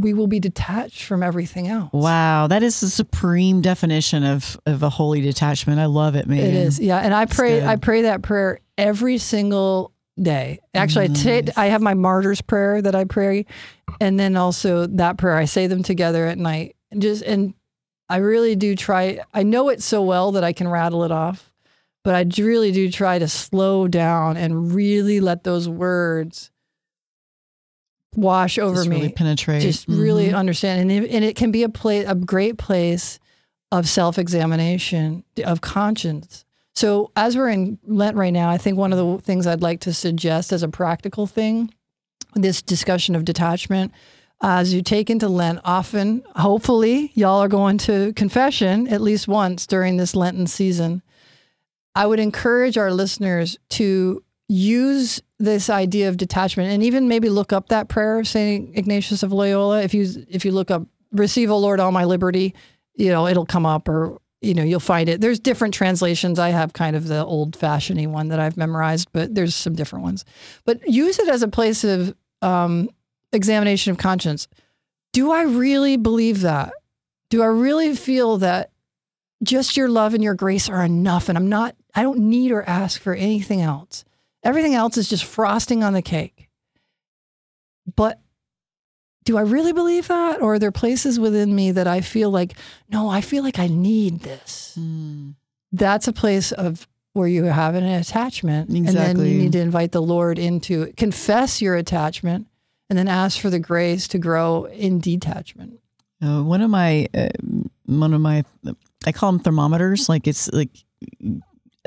we 0.02 0.14
will 0.14 0.28
be 0.28 0.40
detached 0.40 1.04
from 1.04 1.24
everything 1.24 1.68
else. 1.68 1.92
Wow, 1.94 2.48
that 2.48 2.64
is 2.64 2.80
the 2.80 2.90
supreme 2.90 3.62
definition 3.62 4.24
of 4.24 4.60
of 4.66 4.84
a 4.84 4.90
holy 4.90 5.22
detachment. 5.22 5.80
I 5.80 5.86
love 5.86 6.16
it, 6.16 6.28
man. 6.28 6.40
It 6.40 6.54
is, 6.54 6.80
yeah. 6.80 7.00
And 7.00 7.14
I 7.14 7.26
pray, 7.26 7.66
I 7.66 7.76
pray 7.76 8.04
that 8.04 8.22
prayer 8.22 8.60
every 8.78 9.18
single 9.18 9.92
day. 10.22 10.60
Actually, 10.74 11.10
nice. 11.10 11.26
I, 11.26 11.42
t- 11.42 11.52
I 11.56 11.66
have 11.68 11.82
my 11.82 11.94
martyrs 11.94 12.42
prayer 12.42 12.82
that 12.82 12.96
I 12.96 13.06
pray, 13.06 13.46
and 14.00 14.20
then 14.20 14.36
also 14.36 14.88
that 14.88 15.18
prayer. 15.18 15.36
I 15.36 15.46
say 15.46 15.68
them 15.68 15.84
together 15.84 16.26
at 16.26 16.38
night. 16.38 16.76
And 16.92 17.02
just 17.02 17.24
and 17.24 17.54
I 18.10 18.18
really 18.18 18.56
do 18.56 18.76
try. 18.76 19.20
I 19.34 19.44
know 19.44 19.70
it 19.70 19.82
so 19.82 20.02
well 20.02 20.32
that 20.34 20.44
I 20.44 20.54
can 20.54 20.68
rattle 20.68 21.04
it 21.04 21.12
off, 21.12 21.52
but 22.04 22.16
I 22.16 22.26
really 22.42 22.72
do 22.72 22.92
try 22.92 23.20
to 23.20 23.28
slow 23.28 23.88
down 23.88 24.38
and 24.38 24.74
really 24.74 25.20
let 25.20 25.44
those 25.44 25.70
words 25.70 26.52
wash 28.16 28.58
over 28.58 28.76
just 28.76 28.90
me, 28.90 28.98
really 28.98 29.12
penetrate, 29.12 29.62
just 29.62 29.90
mm-hmm. 29.90 30.02
really 30.02 30.34
understand. 30.34 30.82
And 30.82 30.92
it, 30.92 31.12
and 31.12 31.24
it 31.24 31.36
can 31.36 31.52
be 31.52 31.64
a 31.64 31.70
place, 31.70 32.06
a 32.08 32.16
great 32.16 32.58
place 32.58 33.20
of 33.72 33.88
self 33.88 34.18
examination, 34.18 35.24
of 35.44 35.62
conscience 35.62 36.46
so, 36.80 37.12
as 37.18 37.36
we're 37.36 37.50
in 37.50 37.78
Lent 37.86 38.16
right 38.16 38.32
now, 38.32 38.50
I 38.50 38.58
think 38.58 38.78
one 38.78 38.94
of 38.94 38.98
the 38.98 39.22
things 39.22 39.46
I'd 39.46 39.62
like 39.62 39.82
to 39.82 39.94
suggest 39.94 40.54
as 40.54 40.64
a 40.64 40.70
practical 40.70 41.28
thing, 41.28 41.74
this 42.36 42.62
discussion 42.62 43.16
of 43.16 43.26
detachment, 43.26 43.92
uh, 44.42 44.60
as 44.60 44.74
you 44.74 44.82
take 44.82 45.10
into 45.10 45.28
Lent, 45.28 45.60
often, 45.66 46.24
hopefully, 46.38 47.12
y'all 47.16 47.42
are 47.42 47.50
going 47.50 47.80
to 47.80 48.14
confession 48.14 48.88
at 48.88 49.02
least 49.02 49.28
once 49.28 49.68
during 49.68 49.98
this 49.98 50.16
Lenten 50.16 50.48
season. 50.48 51.02
I 51.96 52.08
would 52.08 52.22
encourage 52.22 52.78
our 52.78 52.94
listeners 52.94 53.58
to 53.72 54.24
use 54.48 55.22
this 55.40 55.70
idea 55.70 56.10
of 56.10 56.18
detachment 56.18 56.70
and 56.70 56.84
even 56.84 57.08
maybe 57.08 57.30
look 57.30 57.54
up 57.54 57.70
that 57.70 57.88
prayer 57.88 58.20
of 58.20 58.28
St. 58.28 58.78
Ignatius 58.78 59.24
of 59.24 59.32
Loyola. 59.32 59.82
If 59.82 59.94
you 59.94 60.26
if 60.30 60.44
you 60.44 60.52
look 60.52 60.70
up 60.70 60.84
receive, 61.12 61.50
O 61.50 61.58
Lord, 61.58 61.80
all 61.80 61.92
my 61.92 62.06
liberty, 62.06 62.54
you 62.96 63.10
know, 63.10 63.26
it'll 63.28 63.46
come 63.46 63.66
up 63.66 63.88
or 63.88 64.20
you 64.42 64.54
know, 64.54 64.64
you'll 64.64 64.80
find 64.80 65.10
it. 65.10 65.20
There's 65.20 65.40
different 65.40 65.74
translations. 65.74 66.40
I 66.40 66.50
have 66.50 66.72
kind 66.72 66.96
of 66.96 67.08
the 67.08 67.26
old 67.26 67.56
fashioned 67.56 68.14
one 68.14 68.30
that 68.30 68.40
I've 68.40 68.56
memorized, 68.56 69.10
but 69.12 69.36
there's 69.36 69.54
some 69.54 69.74
different 69.74 70.04
ones. 70.04 70.24
But 70.64 70.88
use 70.88 71.20
it 71.20 71.28
as 71.28 71.42
a 71.42 71.48
place 71.50 71.84
of 71.84 72.16
um, 72.42 72.90
examination 73.34 73.92
of 73.92 73.98
conscience. 73.98 74.48
Do 75.12 75.32
I 75.32 75.44
really 75.44 75.98
believe 75.98 76.42
that? 76.42 76.74
Do 77.30 77.42
I 77.42 77.48
really 77.48 77.96
feel 77.96 78.38
that 78.38 78.72
just 79.44 79.76
your 79.76 79.90
love 79.90 80.14
and 80.14 80.24
your 80.24 80.36
grace 80.36 80.70
are 80.70 80.86
enough? 80.86 81.28
And 81.28 81.38
I'm 81.38 81.50
not, 81.50 81.76
I 81.94 82.04
don't 82.04 82.20
need 82.20 82.52
or 82.52 82.64
ask 82.64 83.02
for 83.02 83.14
anything 83.14 83.62
else. 83.62 84.06
Everything 84.44 84.74
else 84.74 84.98
is 84.98 85.10
just 85.10 85.26
frosting 85.26 85.84
on 85.84 85.94
the 85.94 86.02
cake. 86.02 86.50
But 87.96 88.20
do 89.26 89.38
I 89.38 89.42
really 89.42 89.74
believe 89.74 90.08
that? 90.08 90.42
Or 90.42 90.54
are 90.54 90.60
there 90.60 90.72
places 90.72 91.20
within 91.20 91.54
me 91.54 91.72
that 91.72 91.88
I 91.88 92.02
feel 92.02 92.32
like, 92.32 92.54
no, 92.90 93.10
I 93.10 93.22
feel 93.22 93.44
like 93.44 93.60
I 93.60 93.68
need 93.68 94.22
this? 94.22 94.76
Mm. 94.80 95.36
That's 95.72 96.08
a 96.08 96.14
place 96.14 96.52
of 96.52 96.88
where 97.14 97.28
you 97.28 97.44
have 97.44 97.76
an 97.76 97.84
attachment. 97.84 98.70
Exactly. 98.70 98.88
And 98.88 99.20
then 99.20 99.26
you 99.26 99.38
need 99.38 99.52
to 99.54 99.60
invite 99.60 99.92
the 99.92 100.02
Lord 100.02 100.40
into 100.40 100.84
it. 100.84 100.98
Confess 100.98 101.62
your 101.62 101.76
attachment 101.76 102.48
and 102.90 102.98
then 102.98 103.08
ask 103.08 103.40
for 103.40 103.50
the 103.50 103.60
grace 103.60 104.08
to 104.10 104.18
grow 104.18 104.66
in 104.66 105.00
detachment. 105.00 105.80
Uh, 106.24 106.42
one 106.44 106.62
of 106.62 106.70
my, 106.70 107.08
uh, 107.14 107.30
one 107.86 108.14
of 108.14 108.22
my, 108.22 108.44
I 109.06 109.12
call 109.12 109.32
them 109.32 109.42
thermometers. 109.42 110.10
Like 110.10 110.28
it's 110.28 110.52
like 110.52 110.72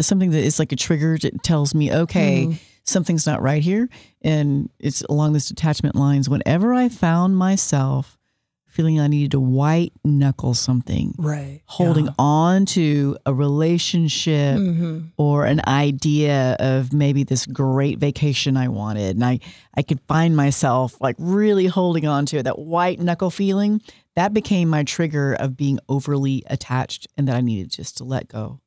something 0.07 0.31
that 0.31 0.43
is 0.43 0.59
like 0.59 0.73
a 0.73 0.77
trigger. 0.77 1.19
that 1.19 1.43
tells 1.43 1.75
me, 1.75 1.93
okay, 1.93 2.47
mm 2.47 2.59
something's 2.85 3.27
not 3.27 3.43
right 3.43 3.63
here. 3.63 3.89
And 4.23 4.71
it's 4.79 5.03
along 5.03 5.33
this 5.33 5.49
detachment 5.49 5.97
lines. 5.97 6.29
Whenever 6.29 6.75
I 6.75 6.89
found 6.89 7.37
myself 7.37 8.19
feeling 8.67 8.99
I 8.99 9.07
needed 9.07 9.33
to 9.33 9.41
white 9.41 9.93
knuckle 10.03 10.55
something, 10.55 11.15
right, 11.19 11.61
holding 11.67 12.07
yeah. 12.07 12.13
on 12.19 12.65
to 12.67 13.19
a 13.27 13.35
relationship 13.35 14.59
mm-hmm. 14.59 15.01
or 15.19 15.45
an 15.45 15.61
idea 15.67 16.57
of 16.59 16.91
maybe 16.93 17.23
this 17.23 17.45
great 17.45 17.99
vacation 17.99 18.57
I 18.57 18.69
wanted, 18.69 19.17
and 19.17 19.25
I 19.25 19.41
I 19.77 19.83
could 19.83 20.01
find 20.09 20.35
myself 20.35 20.99
like 21.03 21.17
really 21.19 21.67
holding 21.67 22.07
on 22.07 22.25
to 22.27 22.39
it, 22.39 22.45
that 22.45 22.59
white 22.59 22.99
knuckle 22.99 23.31
feeling. 23.31 23.83
That 24.17 24.35
became 24.35 24.69
my 24.69 24.85
trigger 24.85 25.35
of 25.35 25.57
being 25.57 25.79
overly 25.89 26.43
attached, 26.47 27.07
and 27.17 27.29
that 27.29 27.37
I 27.37 27.43
needed 27.43 27.71
just 27.71 27.99
to 27.99 28.05
let 28.05 28.29
go 28.29 28.61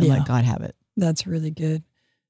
and 0.00 0.08
yeah. 0.08 0.18
let 0.18 0.26
God 0.26 0.44
have 0.44 0.62
it. 0.62 0.74
That's 0.96 1.26
really 1.26 1.50
good. 1.50 1.82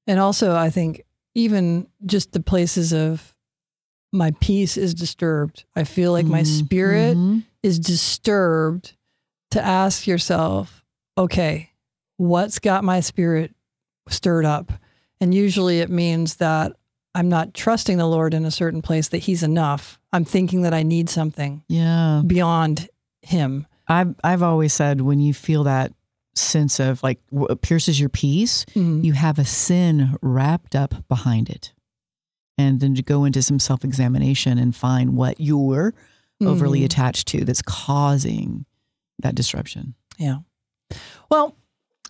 And 0.07 0.19
also, 0.19 0.55
I 0.55 0.69
think 0.69 1.03
even 1.35 1.87
just 2.05 2.31
the 2.31 2.39
places 2.39 2.93
of 2.93 3.35
my 4.11 4.33
peace 4.41 4.77
is 4.77 4.93
disturbed. 4.93 5.65
I 5.75 5.83
feel 5.83 6.11
like 6.11 6.25
my 6.25 6.41
mm-hmm. 6.41 6.65
spirit 6.65 7.17
mm-hmm. 7.17 7.39
is 7.63 7.79
disturbed 7.79 8.93
to 9.51 9.63
ask 9.63 10.07
yourself, 10.07 10.83
okay, 11.17 11.71
what's 12.17 12.59
got 12.59 12.83
my 12.83 12.99
spirit 12.99 13.53
stirred 14.09 14.45
up? 14.45 14.71
And 15.19 15.33
usually 15.33 15.79
it 15.79 15.89
means 15.89 16.37
that 16.37 16.73
I'm 17.13 17.29
not 17.29 17.53
trusting 17.53 17.97
the 17.97 18.07
Lord 18.07 18.33
in 18.33 18.45
a 18.45 18.51
certain 18.51 18.81
place 18.81 19.09
that 19.09 19.19
He's 19.19 19.43
enough. 19.43 19.99
I'm 20.11 20.25
thinking 20.25 20.63
that 20.63 20.73
I 20.73 20.83
need 20.83 21.09
something 21.09 21.63
yeah. 21.67 22.21
beyond 22.25 22.89
Him. 23.21 23.67
I've 23.87 24.15
I've 24.23 24.43
always 24.43 24.73
said 24.73 25.01
when 25.01 25.19
you 25.19 25.33
feel 25.33 25.65
that 25.65 25.93
sense 26.35 26.79
of 26.79 27.01
like 27.03 27.19
what 27.29 27.61
pierces 27.61 27.99
your 27.99 28.09
peace, 28.09 28.65
Mhm. 28.75 29.03
you 29.03 29.13
have 29.13 29.37
a 29.39 29.45
sin 29.45 30.15
wrapped 30.21 30.75
up 30.75 31.07
behind 31.07 31.49
it. 31.49 31.73
And 32.57 32.79
then 32.79 32.95
to 32.95 33.01
go 33.03 33.25
into 33.25 33.41
some 33.41 33.59
self 33.59 33.83
examination 33.83 34.57
and 34.57 34.75
find 34.75 35.15
what 35.15 35.39
you're 35.39 35.93
overly 36.41 36.81
Mhm. 36.81 36.85
attached 36.85 37.27
to 37.29 37.43
that's 37.45 37.61
causing 37.61 38.65
that 39.19 39.35
disruption. 39.35 39.93
Yeah. 40.17 40.37
Well, 41.29 41.55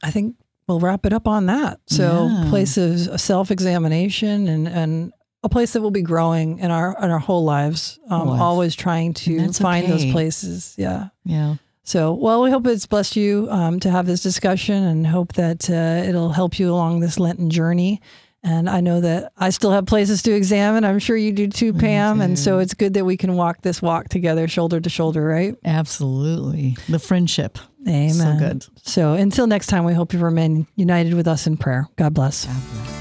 I 0.03 0.11
think 0.11 0.35
we'll 0.67 0.79
wrap 0.79 1.05
it 1.05 1.13
up 1.13 1.27
on 1.27 1.45
that. 1.47 1.79
So, 1.87 2.27
Yeah. 2.31 2.49
place 2.49 2.77
of 2.77 3.19
self 3.19 3.51
examination 3.51 4.47
and 4.47 4.67
and 4.67 5.11
a 5.43 5.49
place 5.49 5.73
that 5.73 5.81
will 5.81 5.89
be 5.91 6.03
growing 6.03 6.59
in 6.59 6.69
our 6.69 6.95
in 7.01 7.09
our 7.09 7.19
whole 7.19 7.43
lives. 7.43 7.99
Um, 8.09 8.27
Life. 8.29 8.41
always 8.41 8.75
trying 8.75 9.13
to 9.15 9.51
find 9.53 9.87
those 9.91 10.05
places. 10.11 10.75
Yeah. 10.77 11.09
Yeah. 11.25 11.55
So, 11.91 12.13
well, 12.13 12.41
we 12.41 12.49
hope 12.49 12.65
it's 12.67 12.85
blessed 12.85 13.17
you 13.17 13.49
um, 13.51 13.77
to 13.81 13.91
have 13.91 14.05
this 14.05 14.23
discussion 14.23 14.81
and 14.81 15.05
hope 15.05 15.33
that 15.33 15.69
uh, 15.69 16.07
it'll 16.07 16.31
help 16.31 16.57
you 16.57 16.71
along 16.71 17.01
this 17.01 17.19
Lenten 17.19 17.49
journey. 17.49 17.99
And 18.43 18.69
I 18.69 18.79
know 18.79 19.01
that 19.01 19.33
I 19.37 19.49
still 19.49 19.71
have 19.71 19.87
places 19.87 20.23
to 20.23 20.31
examine. 20.31 20.85
I'm 20.85 20.99
sure 20.99 21.17
you 21.17 21.33
do 21.33 21.49
too, 21.49 21.73
Me 21.73 21.81
Pam. 21.81 22.21
And 22.21 22.39
so 22.39 22.59
it's 22.59 22.73
good 22.73 22.93
that 22.93 23.03
we 23.03 23.17
can 23.17 23.35
walk 23.35 23.61
this 23.61 23.81
walk 23.81 24.07
together, 24.07 24.47
shoulder 24.47 24.79
to 24.79 24.89
shoulder, 24.89 25.21
right? 25.21 25.57
Absolutely. 25.65 26.77
The 26.87 26.97
friendship. 26.97 27.57
Amen. 27.85 28.13
So 28.13 28.35
good. 28.39 28.65
So 28.83 29.13
until 29.15 29.47
next 29.47 29.67
time, 29.67 29.83
we 29.83 29.93
hope 29.93 30.13
you 30.13 30.19
remain 30.19 30.67
united 30.77 31.13
with 31.13 31.27
us 31.27 31.45
in 31.45 31.57
prayer. 31.57 31.89
God 31.97 32.13
bless. 32.13 32.45
God 32.45 32.61
bless. 32.73 33.00